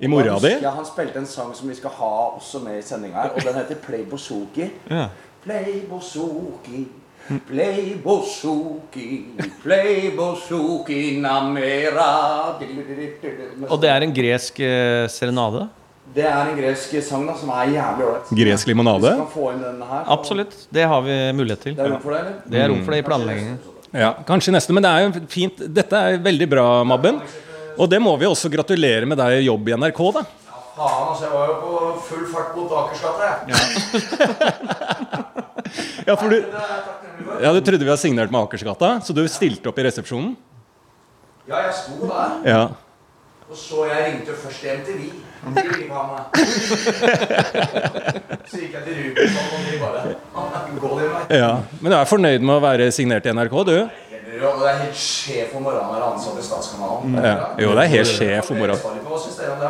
I 0.00 0.08
mora 0.08 0.38
di? 0.40 0.54
Ja, 0.62 0.70
han 0.72 0.86
spilte 0.88 1.20
en 1.20 1.26
sang 1.28 1.50
som 1.54 1.68
vi 1.68 1.74
skal 1.76 1.92
ha 1.98 2.12
også 2.38 2.62
med 2.64 2.78
i 2.78 2.84
sendinga 2.84 3.20
her, 3.20 3.34
og 3.36 3.44
den 3.44 3.58
heter 3.58 3.76
Play 3.84 4.06
Bozuki. 4.08 4.70
Ja. 4.88 5.10
Play 5.44 5.82
Bozuki, 5.90 6.86
play 7.48 7.98
Bozuki, 8.04 9.08
play 9.62 10.10
Bozuki 10.16 11.18
namera 11.20 12.06
Og 13.68 13.76
det 13.80 13.90
er 13.92 14.06
en 14.06 14.14
gresk 14.16 14.62
eh, 14.64 15.04
serenade? 15.12 15.66
Det 16.14 16.24
er 16.24 16.48
en 16.48 16.56
gresk 16.58 16.96
sang 17.06 17.28
da, 17.28 17.36
som 17.38 17.52
er 17.54 17.74
jævlig 17.76 18.08
ålreit. 18.08 18.32
Gresk 18.40 18.72
limonade? 18.72 19.12
Her. 19.12 20.08
Absolutt. 20.16 20.56
Det 20.72 20.88
har 20.88 21.04
vi 21.04 21.18
mulighet 21.36 21.60
til. 21.68 21.76
Det 21.76 21.84
er 21.84 21.92
rom 21.92 22.00
for 22.00 22.16
det, 22.16 22.24
eller? 22.24 22.40
Det 22.48 22.64
er 22.64 22.72
rom 22.72 22.80
for 22.86 22.96
det 22.96 23.04
i 23.04 23.06
planleggingen. 23.06 23.60
Ja, 23.92 24.10
kanskje 24.26 24.56
neste, 24.56 24.72
men 24.74 24.86
det 24.86 24.90
er 24.90 25.06
jo 25.06 25.22
fint. 25.30 25.62
Dette 25.76 26.02
er 26.08 26.18
veldig 26.24 26.50
bra, 26.50 26.66
Mabben. 26.88 27.20
Og 27.78 27.88
det 27.90 28.00
må 28.02 28.16
vi 28.20 28.26
også 28.28 28.50
gratulere 28.52 29.06
med 29.08 29.18
deg 29.20 29.40
i 29.40 29.46
jobb 29.46 29.68
i 29.70 29.76
NRK, 29.78 30.00
da. 30.16 30.22
Ja, 30.50 30.58
Faen, 30.76 31.08
altså. 31.12 31.24
Jeg 31.26 31.32
var 31.34 31.46
jo 31.46 31.54
på 31.60 31.72
full 32.08 32.26
fart 32.32 32.50
mot 32.56 32.70
Akersgata, 32.82 33.22
jeg. 33.30 33.38
Ja, 36.08 36.14
for 36.20 36.28
du, 36.32 36.36
ja, 37.44 37.52
du 37.52 37.60
trodde 37.60 37.84
vi 37.84 37.90
hadde 37.90 38.00
signert 38.02 38.32
med 38.32 38.40
Akersgata, 38.42 38.88
så 39.04 39.10
du 39.16 39.22
stilte 39.30 39.68
opp 39.70 39.78
i 39.80 39.84
resepsjonen? 39.88 40.32
Ja, 41.48 41.56
jeg 41.66 41.74
sto 41.76 41.94
der. 42.06 42.38
Ja. 42.46 42.62
Og 43.50 43.56
så 43.58 43.82
jeg 43.90 43.98
ringte 44.06 44.32
først 44.38 44.62
hjem 44.62 44.84
til 44.86 44.94
Vi. 45.00 45.08
Så 48.50 48.58
gikk 48.60 48.74
jeg 48.76 48.82
til 48.84 48.94
Rubicon, 49.00 49.46
og 49.56 49.60
de 49.64 49.78
bare 49.80 50.00
Gå 50.82 50.90
din 51.00 51.08
vei. 51.08 51.22
ja. 51.40 51.52
Men 51.80 51.88
du 51.92 51.96
er 51.96 52.10
fornøyd 52.10 52.44
med 52.44 52.54
å 52.58 52.62
være 52.62 52.90
signert 52.94 53.24
i 53.26 53.32
NRK, 53.32 53.54
du? 53.66 53.76
Og 54.30 54.60
det 54.62 54.68
er 54.70 54.76
helt 54.84 54.98
sjef 55.00 55.54
om 55.58 55.64
morgenen 55.66 55.88
å 55.90 55.94
være 55.96 56.08
ansatt 56.14 56.38
i 56.38 56.44
Statskanalen. 56.46 57.14
Ja. 57.18 57.32
Jo, 57.58 57.70
det 57.76 57.84
er 57.84 57.90
helt 57.96 58.10
sjef 58.10 58.50
om 58.52 58.60
morgenen. 58.60 58.98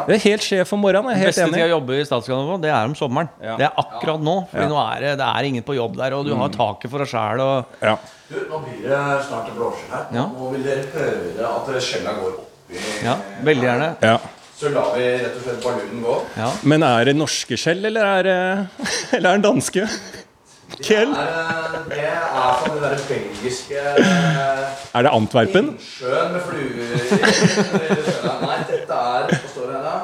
Det? 0.07 0.16
Er 0.16 0.23
helt 0.27 0.44
sjef 0.46 0.73
om 0.77 0.83
morgenen. 0.85 1.14
Jeg 1.14 1.20
er 1.23 1.31
Beste 1.31 1.44
helt 1.46 1.57
tid 1.57 1.64
å 1.64 1.70
jobbe 1.70 1.96
i 1.96 2.05
Statskanalen 2.09 2.64
det 2.64 2.73
er 2.75 2.90
om 2.90 2.96
sommeren. 2.99 3.31
Ja. 3.40 3.55
Det 3.61 3.66
er 3.70 3.79
akkurat 3.85 4.25
nå. 4.27 4.35
For 4.51 4.61
Ja. 4.61 4.68
nå 4.68 4.81
er 4.85 5.01
det, 5.07 5.12
det 5.23 5.29
er 5.31 5.49
ingen 5.49 5.64
på 5.64 5.77
jobb 5.79 5.96
der, 5.96 6.12
og 6.18 6.27
du 6.29 6.35
har 6.37 6.53
taket 6.53 6.90
for 6.92 6.99
deg 7.05 7.09
sjæl. 7.09 7.40
Og 7.40 7.64
Ja. 7.81 7.96
Du, 8.29 8.37
nå 8.51 8.61
blir 8.66 8.85
det 8.85 9.01
snart 9.27 9.49
et 9.49 9.57
blåskjell 9.57 9.94
her. 9.96 10.05
Ja. 10.14 10.27
Nå 10.29 10.51
vil 10.53 10.62
dere 10.62 10.85
høre 10.92 11.55
at 11.57 11.83
skjella 11.83 12.12
går 12.20 12.37
oppi. 12.37 12.85
ja, 13.05 13.16
veldig 13.42 13.66
gjerne. 13.66 13.96
ja. 14.03 14.18
Så 14.61 14.68
lar 14.75 14.90
vi 14.92 15.05
rett 15.16 15.37
og 15.38 15.42
slett 15.42 15.62
ballonen 15.64 16.03
gå. 16.05 16.14
Ja. 16.37 16.51
Men 16.68 16.83
er 16.85 17.05
det 17.09 17.14
norske 17.16 17.57
skjell, 17.57 17.81
eller 17.88 18.05
er 18.05 18.23
det, 18.29 18.40
eller 19.16 19.31
er 19.31 19.38
det 19.40 19.46
danske? 19.46 19.87
Kjell? 20.80 21.12
Det 21.90 21.98
er, 21.98 22.22
er 22.40 22.62
det 22.64 22.80
derre 22.82 22.98
belgiske 23.08 23.76
eh, 23.76 24.94
Er 24.96 25.04
det 25.06 25.12
Antwerpen? 25.12 25.74
Sjøen 25.82 26.32
med 26.32 26.40
fluer 26.46 26.80
i 26.80 26.88
Nei, 28.46 28.56
dette 28.70 28.96
er 28.96 29.28
Hva 29.28 29.40
står 29.44 29.68
det 29.68 29.76
her, 29.76 29.84
da? 29.84 29.98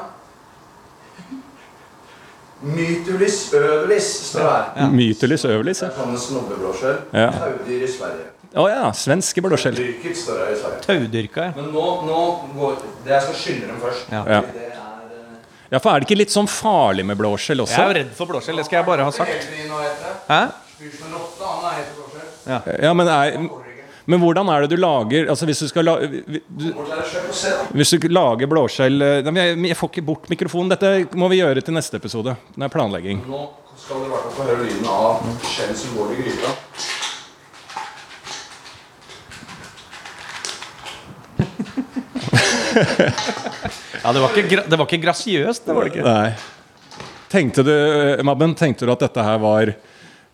Mytulis 2.61 3.53
øvelis 3.53 4.07
står 4.31 4.47
det 4.47 4.81
her. 4.81 4.89
Mytulis, 4.89 5.45
øvelis, 5.45 5.81
ja. 5.83 5.91
Det 5.91 5.93
er 5.93 6.07
sånn 6.07 6.17
snobbeblåskjell. 6.23 6.97
Ja. 7.13 7.27
Taudyr 7.35 7.83
i 7.85 7.89
Sverige. 7.91 8.25
Å 8.57 8.65
ja. 8.71 8.87
Svenske 8.97 9.43
blåskjell. 9.45 9.77
Taudyrka, 10.85 11.49
ja. 11.49 11.53
Men 11.57 11.69
nå, 11.75 11.85
nå 12.07 12.21
går 12.55 12.79
det 13.05 13.13
Jeg 13.13 13.25
skal 13.27 13.37
skynde 13.43 13.69
dem 13.69 13.81
først. 13.83 14.09
Ja. 14.09 14.23
Ja. 14.25 14.41
Det 14.41 14.65
er 14.65 14.73
eh, 14.73 15.35
Ja, 15.75 15.81
for 15.83 15.91
er 15.91 16.01
det 16.01 16.09
ikke 16.09 16.17
litt 16.23 16.33
sånn 16.33 16.49
farlig 16.49 17.05
med 17.05 17.19
blåskjell 17.19 17.61
Jeg 17.67 17.77
er 17.77 17.91
jo 17.91 17.97
redd 17.99 18.15
for 18.17 18.31
blåskjell, 18.31 18.57
det 18.57 18.65
skal 18.69 18.81
jeg 18.81 18.89
bare 18.89 19.05
ha 19.05 19.13
sagt. 19.13 19.51
Hæ? 20.31 20.41
Blåskjell. 20.77 22.75
Ja, 22.83 22.93
men, 22.93 23.07
er, 23.09 23.37
men 24.05 24.21
hvordan 24.21 24.49
er 24.53 24.61
det 24.65 24.75
du 24.75 24.77
lager 24.77 25.29
Altså 25.31 25.47
hvis 25.49 25.63
du 25.63 25.67
skal 25.71 25.87
la, 25.87 25.95
du. 26.05 26.75
Hvis 27.73 27.93
du 27.95 28.05
lager 28.13 28.49
blåskjell 28.51 29.01
eh, 29.01 29.21
Nei, 29.25 29.33
jeg, 29.41 29.57
jeg 29.71 29.77
får 29.79 29.89
ikke 29.91 30.05
bort 30.05 30.29
mikrofonen. 30.29 30.69
Dette 30.75 31.17
må 31.17 31.29
vi 31.33 31.39
gjøre 31.41 31.63
til 31.65 31.73
neste 31.77 31.97
episode. 31.97 32.35
Det 32.53 32.67
er 32.67 32.73
planlegging. 32.73 33.23
Nå 33.25 33.41
skal 33.77 34.03
dere 34.03 34.07
i 34.07 34.13
hvert 34.13 34.23
fall 34.27 34.37
få 34.37 34.47
høre 34.51 34.67
lyden 34.67 34.87
av 34.93 35.09
skjell 35.49 35.73
som 35.81 35.97
går 35.97 36.13
i 36.13 36.21
gryta. 36.21 36.49
Ja, 44.03 44.11
det 44.13 44.21
var 44.21 44.37
ikke, 44.37 44.61
det 44.69 44.77
var 44.77 44.85
ikke 44.85 45.01
grasiøst, 45.03 45.65
det 45.65 45.73
var 45.75 45.83
det 45.83 45.89
ikke. 45.91 46.03
Nei. 46.05 47.07
Tenkte 47.27 47.63
du, 47.65 47.73
eh, 47.73 48.21
Mabben, 48.23 48.53
tenkte 48.55 48.85
du 48.87 48.91
at 48.93 49.01
dette 49.03 49.23
her 49.25 49.39
var 49.41 49.73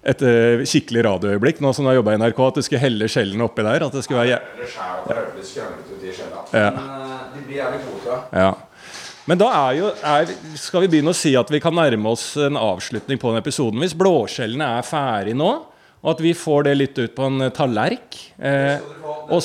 et 0.04 0.24
uh, 0.28 0.64
skikkelig 0.68 1.06
radioøyeblikk, 1.08 1.62
nå 1.64 1.72
som 1.76 1.88
har 1.88 1.96
jobba 1.96 2.16
i 2.16 2.20
NRK, 2.20 2.40
at 2.50 2.60
du 2.60 2.66
skulle 2.66 2.84
helle 2.84 3.08
skjellene 3.12 3.46
oppi 3.46 3.64
der? 3.64 3.86
At 3.88 3.96
det 3.96 4.04
skulle 4.04 4.26
være. 4.26 4.40
Ja. 6.54 6.70
Eh, 6.70 7.20
de 7.34 7.44
blir 7.48 7.60
jævlig 7.62 7.84
gode. 7.88 8.18
Men 9.24 9.40
da 9.40 9.48
er 9.56 9.78
jo, 9.78 9.92
er, 10.04 10.34
skal 10.60 10.84
vi 10.84 10.90
begynne 10.92 11.14
å 11.14 11.18
si 11.18 11.32
at 11.40 11.52
vi 11.52 11.62
kan 11.64 11.76
nærme 11.76 12.12
oss 12.12 12.34
en 12.36 12.60
avslutning 12.60 13.22
på 13.22 13.32
den 13.32 13.40
episoden. 13.40 13.80
Hvis 13.80 13.96
blåskjellene 13.96 14.68
er 14.80 14.84
ferdig 14.88 15.38
nå, 15.40 15.54
og 16.04 16.12
at 16.12 16.20
vi 16.26 16.34
får 16.36 16.68
det 16.68 16.76
litt 16.76 17.00
ut 17.00 17.16
på 17.16 17.30
en 17.30 17.46
eh, 17.48 17.54
tallerk 17.56 18.20
eh, 18.44 18.84
og 19.32 19.40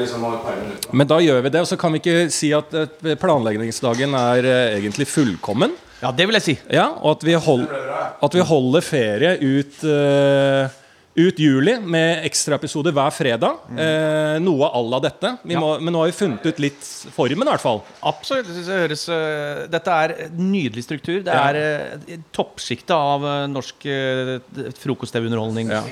liksom 0.00 0.24
minutter. 0.24 0.96
Men 0.96 1.12
da 1.12 1.20
gjør 1.20 1.44
vi 1.44 1.52
det, 1.52 1.60
og 1.66 1.68
så 1.68 1.76
kan 1.80 1.92
vi 1.92 2.00
ikke 2.00 2.32
si 2.32 2.54
at 2.56 2.72
planleggingsdagen 3.20 4.16
er 4.16 4.48
egentlig 4.80 5.08
fullkommen. 5.10 5.76
Ja, 6.00 6.10
det 6.16 6.26
vil 6.28 6.38
jeg 6.38 6.46
si. 6.46 6.58
Ja, 6.72 6.88
og 7.00 7.18
at 7.18 7.24
vi, 7.28 7.34
hold, 7.36 7.66
at 8.24 8.36
vi 8.36 8.44
holder 8.48 8.84
ferie 8.84 9.34
ut, 9.42 9.80
uh, 9.84 10.70
ut 11.20 11.40
juli 11.42 11.74
med 11.82 12.24
ekstraepisoder 12.24 12.94
hver 12.96 13.10
fredag. 13.12 13.58
Eh, 13.74 14.38
noe 14.40 14.70
à 14.70 14.80
la 14.86 15.00
dette. 15.04 15.34
Vi 15.44 15.52
Ja. 15.56 15.60
må, 15.60 15.74
men 15.82 15.92
nå 15.92 16.00
har 16.00 16.08
vi 16.08 16.16
funnet 16.16 16.46
ut 16.46 16.62
litt 16.62 16.80
formen, 17.12 17.44
i 17.44 17.50
hvert 17.50 17.60
fall. 17.60 17.82
Absolutt. 18.06 18.48
Det 18.48 18.64
høres 18.64 19.04
uh, 19.12 19.66
Dette 19.68 19.98
er 20.06 20.14
nydelig 20.38 20.86
struktur. 20.86 21.20
Det 21.26 21.34
er 21.34 21.60
uh, 21.60 22.16
toppsjiktet 22.32 22.96
av 22.96 23.26
norsk 23.52 23.84
uh, 23.90 24.38
frokost-TV-underholdning. 24.80 25.74
Ja. 25.74 25.84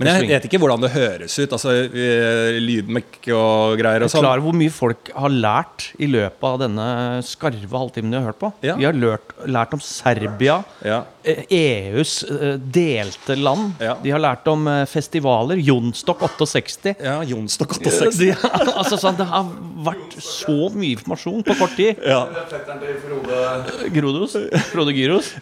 Men 0.00 0.08
jeg 0.16 0.28
vet 0.30 0.46
ikke 0.48 0.58
hvordan 0.62 0.80
det 0.84 0.90
høres 0.94 1.34
ut. 1.38 1.52
Altså 1.56 1.74
eh, 1.84 2.56
Lydmekk 2.64 3.28
og 3.36 3.76
greier 3.80 4.04
og 4.06 4.10
sånn. 4.12 4.24
Klar 4.24 4.40
hvor 4.44 4.56
mye 4.56 4.72
folk 4.72 5.10
har 5.12 5.32
lært 5.34 5.90
i 6.00 6.08
løpet 6.10 6.46
av 6.48 6.58
denne 6.62 6.86
skarve 7.26 7.82
halvtimen 7.82 8.14
de 8.14 8.18
har 8.20 8.30
hørt 8.30 8.40
på. 8.40 8.50
Ja. 8.64 8.76
Vi 8.80 8.86
har 8.88 8.96
lært, 8.96 9.34
lært 9.46 9.74
om 9.76 9.82
Serbia, 9.84 10.60
Ja. 10.86 11.02
eh, 11.22 11.42
EUs 11.52 12.14
eh, 12.24 12.56
delte 12.56 13.36
land. 13.36 13.74
Ja. 13.84 13.94
De 14.02 14.14
har 14.14 14.22
lært 14.24 14.48
om 14.48 14.64
festivaler. 14.88 15.60
Jonstokk 15.60 16.24
68. 16.24 16.94
ja, 17.04 17.18
Jonstok 17.28 17.76
68. 17.76 18.16
De, 18.20 18.30
altså, 18.80 18.96
sånn, 19.00 19.18
det 19.20 19.28
har 19.28 19.52
vært 19.84 20.16
så 20.24 20.56
mye 20.72 20.94
informasjon 20.96 21.44
på 21.46 21.58
kort 21.60 21.76
tid. 21.76 22.00
Ja. 22.08 22.24
Fetteren 22.50 22.80
til 22.80 22.96
Frode 23.04 23.90
Grodos. 23.94 24.38
Frode 24.72 24.96
Gyros. 24.96 25.34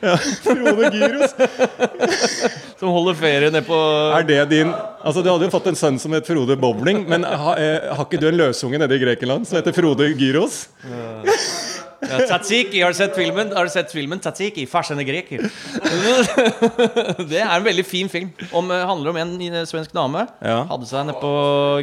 Frode 0.42 0.90
Gyros. 0.98 1.38
Som 2.78 2.92
holder 2.94 3.16
ferie 3.18 3.50
nede 3.50 3.64
på 3.66 3.76
Er 4.14 4.26
det 4.26 4.42
din 4.52 4.68
Altså 5.02 5.22
Du 5.22 5.30
hadde 5.32 5.48
jo 5.48 5.50
fått 5.50 5.66
en 5.72 5.78
sønn 5.78 5.98
som 5.98 6.14
het 6.14 6.26
Frode 6.26 6.54
Bowling, 6.58 7.04
men 7.10 7.24
ha, 7.26 7.54
eh, 7.58 7.88
har 7.94 8.04
ikke 8.04 8.20
du 8.20 8.28
en 8.28 8.38
løsunge 8.38 8.78
nede 8.78 8.94
i 8.94 9.02
Grekenland 9.02 9.46
som 9.48 9.58
heter 9.58 9.74
Frode 9.74 10.10
Gyros? 10.18 10.66
Ja, 10.84 11.34
Tzatziki, 12.00 12.80
har 12.82 12.92
du 12.92 12.96
sett 12.96 13.14
filmen? 13.16 13.50
Har 13.56 13.66
du 13.66 13.70
sett 13.72 13.90
filmen 13.92 14.20
Tzatziki, 14.22 14.66
farsene 14.70 15.02
greker? 15.06 15.42
det 17.30 17.40
er 17.40 17.50
en 17.56 17.64
veldig 17.64 17.84
fin 17.86 18.10
film. 18.10 18.30
Om, 18.54 18.70
eh, 18.70 18.84
handler 18.86 19.10
om 19.10 19.18
en 19.18 19.32
eh, 19.48 19.64
svensk 19.66 19.92
dame. 19.96 20.22
Ja. 20.44 20.60
Hadde 20.70 20.86
seg 20.86 21.08
nede 21.08 21.18
på 21.18 21.32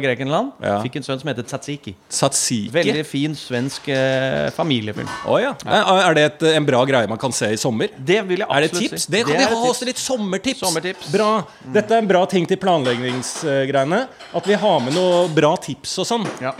Grekenland. 0.04 0.54
Ja. 0.64 0.78
Fikk 0.84 0.96
en 1.00 1.06
sønn 1.06 1.20
som 1.20 1.30
heter 1.30 1.44
Tzatziki. 1.46 1.92
Satsiki. 2.08 2.70
Veldig 2.74 3.04
fin 3.08 3.36
svensk 3.36 3.90
eh, 3.92 4.46
familiefilm. 4.56 5.10
Oh, 5.28 5.36
ja. 5.42 5.52
Er 5.66 6.06
er 6.06 6.16
det 6.16 6.24
et, 6.30 6.46
en 6.56 6.68
bra 6.68 6.80
greie 6.88 7.10
man 7.10 7.20
kan 7.20 7.34
se 7.36 7.50
i 7.52 7.58
sommer? 7.60 7.92
Det 7.96 8.22
vil 8.28 8.44
jeg 8.44 8.48
Er 8.48 8.64
det 8.64 8.70
absolutt 8.72 8.94
tips? 8.96 9.04
si. 9.08 9.12
Det 9.12 9.24
kan 9.26 9.36
vi 9.36 9.50
ha 9.50 9.58
også 9.72 9.88
litt 9.90 10.00
sommertips. 10.00 10.62
Sommertips. 10.64 11.10
Bra. 11.12 11.30
Dette 11.74 11.98
er 11.98 12.04
en 12.04 12.08
bra 12.08 12.24
ting 12.30 12.48
til 12.48 12.60
planleggingsgreiene. 12.62 14.00
At 14.36 14.48
vi 14.48 14.56
har 14.64 14.80
med 14.80 14.96
noe 14.96 15.26
bra 15.36 15.52
tips 15.60 15.98
og 16.00 16.08
sånn. 16.08 16.26
Ja. 16.40 16.54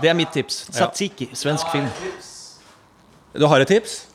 Det 0.00 0.08
er 0.08 0.16
mitt 0.16 0.32
tips. 0.32 0.64
Tzatziki, 0.70 1.30
svensk 1.34 1.68
film. 1.74 1.90
Du 3.38 3.46
har 3.46 3.60
et 3.60 3.68
tips? 3.68 4.06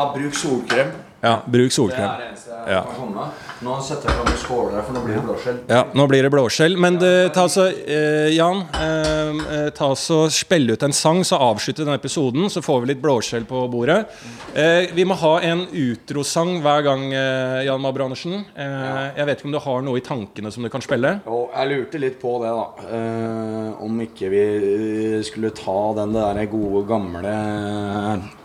Ja, 0.00 0.12
bruk 0.16 0.34
solkrem. 0.34 0.90
Ja, 1.20 1.34
bruk 1.52 1.72
solkrem. 1.74 2.00
Det 2.00 2.08
er 2.08 2.20
det 2.22 2.28
eneste 2.30 2.48
jeg 2.50 2.72
Ja. 2.72 2.80
kan 2.82 2.94
komme. 2.96 3.24
Nå 3.60 3.74
setter 3.84 4.08
jeg 4.08 4.16
fram 4.16 4.26
noen 4.26 4.38
skåler 4.40 4.74
her, 4.76 4.82
for 4.86 4.92
nå 4.94 5.00
blir 5.04 5.14
det 5.18 5.24
blåskjell. 5.26 5.58
Ja, 5.68 5.82
nå 5.94 6.06
blir 6.08 6.22
det 6.22 6.30
blåskjell. 6.32 6.76
Men 6.80 6.96
det, 6.96 7.32
ta 7.34 7.44
så, 7.48 7.66
eh, 7.68 8.28
Jan, 8.32 8.62
eh, 8.72 9.66
eh, 9.66 9.70
ta 9.70 9.90
så 9.94 10.30
spille 10.32 10.72
ut 10.72 10.82
en 10.82 10.92
sang, 10.96 11.20
så 11.24 11.36
avslutter 11.36 11.84
denne 11.84 11.98
episoden. 12.00 12.48
Så 12.48 12.62
får 12.64 12.80
vi 12.80 12.86
litt 12.94 13.02
blåskjell 13.02 13.44
på 13.44 13.66
bordet. 13.70 14.06
Eh, 14.54 14.86
vi 14.94 15.04
må 15.04 15.14
ha 15.14 15.40
en 15.40 15.66
utrosang 15.66 16.62
hver 16.62 16.82
gang, 16.84 17.12
eh, 17.12 17.64
Jan 17.66 17.80
Mabro 17.82 18.04
Andersen. 18.08 18.46
Eh, 18.56 19.10
jeg 19.18 19.26
vet 19.26 19.38
ikke 19.40 19.44
om 19.46 19.52
du 19.52 19.58
har 19.58 19.82
noe 19.82 19.96
i 19.98 20.00
tankene 20.00 20.50
som 20.50 20.62
du 20.62 20.70
kan 20.70 20.80
spille? 20.80 21.20
Jo, 21.26 21.50
jeg 21.54 21.68
lurte 21.68 22.00
litt 22.00 22.18
på 22.22 22.40
det, 22.40 22.48
da. 22.48 22.96
Eh, 22.96 23.82
om 23.84 24.00
ikke 24.00 24.30
vi 24.30 25.22
skulle 25.22 25.50
ta 25.50 25.92
den 26.00 26.14
der 26.14 26.46
gode, 26.46 26.86
gamle 26.88 27.36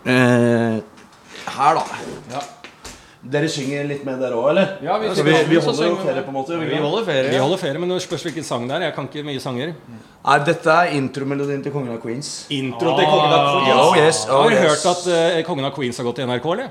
eh, 0.06 0.80
Her, 1.46 1.80
da. 2.30 2.40
Dere 3.26 3.48
synger 3.50 3.86
litt 3.88 4.02
med 4.06 4.20
dere 4.22 4.36
òg, 4.38 4.50
eller? 4.52 4.74
Ja, 4.84 4.96
vi 5.02 5.08
vi, 5.10 5.34
vi 5.50 5.58
holder 5.58 5.88
jo 5.88 5.96
ferie, 5.98 6.22
på 6.22 6.30
en 6.30 6.36
måte. 6.36 6.58
vi 6.60 6.68
Vi 6.70 6.80
holder 6.82 7.06
ferie. 7.08 7.30
Vi 7.32 7.40
holder 7.42 7.60
ferie, 7.62 7.80
men 7.82 7.90
det 7.90 8.00
spørs 8.04 8.26
hvilken 8.28 8.46
sang 8.46 8.66
det 8.68 8.76
er. 8.76 8.84
Jeg 8.86 8.94
kan 8.94 9.08
ikke 9.10 9.24
mye 9.26 9.42
sanger. 9.42 9.72
Nei, 9.88 10.36
dette 10.46 10.76
er 10.82 10.94
intromelodien 10.98 11.64
til 11.64 11.74
Kongen 11.74 11.94
av 11.96 12.02
Queens. 12.02 12.34
Intro 12.54 12.94
til 12.98 13.08
Kongen 13.10 13.34
av 13.34 13.48
Queens. 13.50 13.80
Oh, 13.82 13.96
yes, 13.98 14.20
oh, 14.28 14.42
Har 14.42 14.52
du 14.52 14.58
yes. 14.58 14.66
hørt 14.66 14.90
at 14.92 15.08
uh, 15.10 15.40
Kongen 15.48 15.70
av 15.70 15.74
Queens 15.74 15.98
har 16.02 16.06
gått 16.06 16.22
i 16.22 16.28
NRK, 16.28 16.50
eller? 16.54 16.70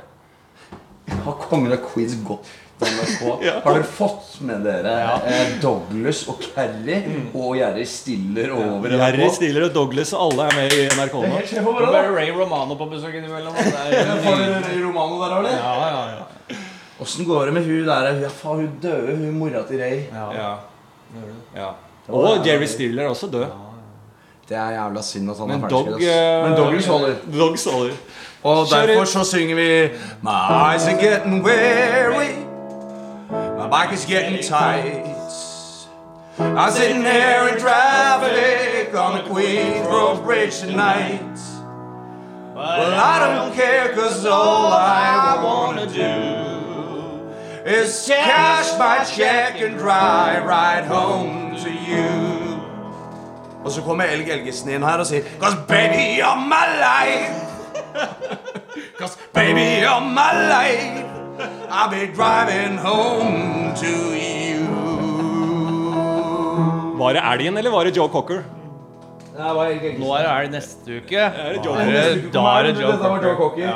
Har 1.26 1.42
Kongen 1.50 1.76
av 1.76 1.84
Queens 1.90 2.16
gått 2.24 2.54
NRK? 2.80 3.22
Har 3.64 3.74
dere 3.78 3.84
fått 3.88 4.42
med 4.44 4.66
dere 4.68 4.94
eh, 5.32 5.54
Douglas 5.64 6.26
og 6.32 6.42
Carrie 6.44 6.98
og 7.34 7.54
Jerry 7.58 7.86
Stiller 7.88 8.52
over 8.56 8.92
Jerry 8.98 9.30
Stiller 9.32 9.68
og 9.70 9.74
Douglas 9.78 10.12
og 10.14 10.26
alle 10.26 10.48
er 10.50 10.58
med 10.60 10.76
i 10.76 10.82
NRK 10.92 11.16
Det 11.16 11.30
er 11.56 11.64
nå. 11.64 11.76
det. 11.80 12.02
er 12.02 12.12
Ray 12.18 12.34
Romano 12.36 12.76
på 12.80 12.90
besøk 12.92 13.16
innimellom. 13.16 13.56
dere 13.56 14.84
Romano 14.84 15.22
der, 15.24 15.38
eller? 15.40 15.56
ja, 15.56 15.76
ja, 15.88 16.06
ja. 16.18 16.60
Åssen 17.02 17.26
går 17.28 17.46
det 17.50 17.54
med 17.58 17.66
hun 17.68 17.88
der? 17.88 18.12
Ja, 18.24 18.30
faen, 18.32 18.66
hun 18.66 18.76
døde, 18.84 19.16
hun 19.20 19.40
mora 19.40 19.64
til 19.68 19.80
Ray. 19.80 20.04
Ja. 20.12 20.54
Ja. 21.56 21.72
Og 22.08 22.46
Jerry 22.48 22.68
Stiller 22.72 23.04
er 23.04 23.10
også 23.16 23.28
død. 23.32 23.46
Det 24.46 24.58
er 24.58 24.76
jævla 24.76 25.02
synd 25.02 25.32
at 25.32 25.38
han 25.42 25.48
Men 25.48 25.64
er 25.64 25.70
ferdig. 25.70 26.10
ass. 26.10 26.46
Men 26.46 26.58
Douglas 26.60 26.86
holder. 26.86 27.16
Dog 27.40 27.56
holder. 27.74 27.94
Og 28.46 28.68
derfor 28.70 29.06
så 29.10 29.24
synger 29.26 29.56
vi 29.56 29.70
My 30.22 30.36
eyes 30.54 30.86
are 30.88 31.00
getting 31.02 31.42
weary 31.46 32.45
Back 33.76 33.92
is 33.92 34.06
getting 34.06 34.42
tight. 34.42 35.04
I'm 36.40 36.72
sitting 36.72 37.02
here 37.02 37.50
in 37.52 37.60
traffic 37.60 38.96
On 38.96 39.18
the 39.18 39.30
Queensboro 39.30 40.24
Bridge 40.24 40.60
tonight. 40.62 41.38
Well, 42.56 42.94
I 42.94 43.20
don't 43.20 43.54
care 43.54 43.94
Cause 43.94 44.26
all 44.26 44.72
I 44.72 45.44
wanna 45.44 45.88
do 45.88 47.70
Is 47.70 48.06
cash 48.08 48.80
my 48.80 49.04
check 49.04 49.60
and 49.60 49.78
drive 49.78 50.46
right 50.46 50.86
home 50.86 51.58
to 51.58 51.70
you. 51.70 52.62
Og 53.66 53.72
så 53.72 53.82
kommer 53.82 54.04
Elg 54.04 54.30
Elgesen 54.30 54.70
inn 54.70 54.84
her 54.84 54.98
og 54.98 55.06
sier 55.06 55.24
Cause 55.40 55.58
baby, 55.68 56.16
you're 56.16 56.40
my 56.40 56.66
life. 56.80 57.44
Cause 59.00 59.18
baby, 59.34 59.84
you're 59.84 60.00
my 60.00 60.32
life 60.48 61.15
I'll 61.70 61.90
be 61.90 62.08
driving 62.14 62.78
home 62.78 63.74
to 63.76 63.94
you 64.16 64.66
Var 66.98 67.14
det 67.14 67.22
elgen, 67.34 67.58
eller 67.58 67.72
var 67.72 67.84
det 67.86 67.96
Joe 67.98 68.08
Cocker? 68.10 68.44
Nå 69.36 69.62
er 70.16 70.22
det 70.24 70.30
elg 70.32 70.52
neste 70.54 71.00
uke. 71.02 71.20
Er 71.20 71.58
det 71.58 71.66
Joe 71.66 71.74
Da 71.76 71.82
er 71.84 71.90
det- 71.92 72.32
Da 72.34 72.44
er 72.56 72.64
det 72.64 72.78
Joe 72.80 73.36
Cocker. 73.36 73.68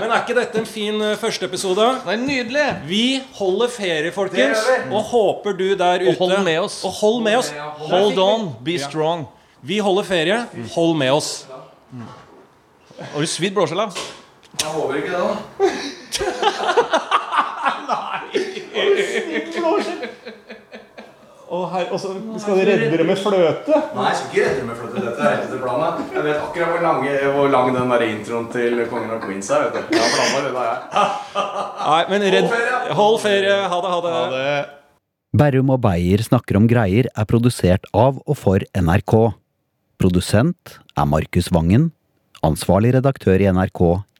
Men 0.00 0.10
er 0.10 0.22
ikke 0.22 0.34
dette 0.38 0.58
en 0.58 0.66
fin 0.66 0.96
uh, 1.02 1.14
første 1.20 1.44
episode? 1.44 1.84
Det 2.06 2.14
er 2.14 2.16
nydelig. 2.16 2.64
Vi 2.88 3.20
holder 3.36 3.68
ferie, 3.68 4.12
folkens. 4.12 4.58
Og 4.90 5.02
håper 5.02 5.52
du 5.58 5.74
der 5.76 6.00
ute 6.00 6.08
Og 6.08 6.16
hold 6.28 6.44
med 6.44 6.58
oss. 6.58 6.84
Og 6.84 6.90
hold 7.02 7.22
med 7.22 7.36
oss. 7.36 7.52
Hold 7.90 8.18
on, 8.18 8.48
be 8.64 8.78
strong. 8.78 9.26
Vi 9.62 9.78
holder 9.78 10.02
ferie. 10.02 10.46
Hold 10.74 10.96
med 10.96 11.10
oss. 11.12 11.46
Har 13.12 13.20
du 13.20 13.26
svidd 13.26 13.52
blåskjella? 13.54 13.90
Jeg 14.62 14.68
håper 14.70 14.94
ikke 14.94 15.10
det 15.10 15.20
da 15.20 15.68
Og 21.52 22.00
så 22.00 22.10
skal 22.40 22.56
de 22.56 22.64
redde 22.64 22.86
dere 22.88 23.04
med 23.04 23.18
fløte. 23.20 23.80
Nei, 23.92 24.04
jeg 24.08 24.18
skal 24.18 24.28
ikke 24.30 24.44
redde 24.46 24.62
med 24.64 24.78
fløte 24.78 25.02
Dette 25.04 25.26
er 25.28 25.34
etter 25.42 25.58
planen 25.60 26.06
Jeg 26.14 26.24
vet 26.24 26.38
akkurat 26.40 26.70
hvor, 26.70 26.84
lange, 26.84 27.16
hvor 27.34 27.50
lang 27.52 27.72
den 27.76 27.92
der 27.92 28.04
introen 28.06 28.46
til 28.54 28.78
Kongen 28.88 29.12
av 29.12 29.20
Queens 29.24 29.50
er 29.52 29.66
vet 29.66 29.76
du. 29.76 29.92
Jeg 29.92 30.00
har 30.00 30.14
planen 30.16 30.46
det 30.46 30.62
jeg 30.64 30.78
Nei, 31.82 32.02
men 32.08 32.24
redd 32.36 32.48
Hold 32.96 33.18
ferie. 33.20 33.58
Ha 33.68 33.80
det, 33.84 33.92
ha 33.92 34.22
det. 34.32 34.54
Berrum 35.42 35.72
og 35.72 35.80
Beyer 35.84 36.24
snakker 36.24 36.56
om 36.60 36.68
greier 36.68 37.08
er 37.12 37.28
produsert 37.28 37.84
av 37.96 38.20
og 38.24 38.36
for 38.36 38.64
NRK. 38.76 39.14
Produsent 40.00 40.78
er 40.96 41.08
Markus 41.08 41.52
Vangen. 41.52 41.90
Ansvarlig 42.44 42.94
redaktør 42.96 43.44
i 43.44 43.48
NRK, 43.52 43.82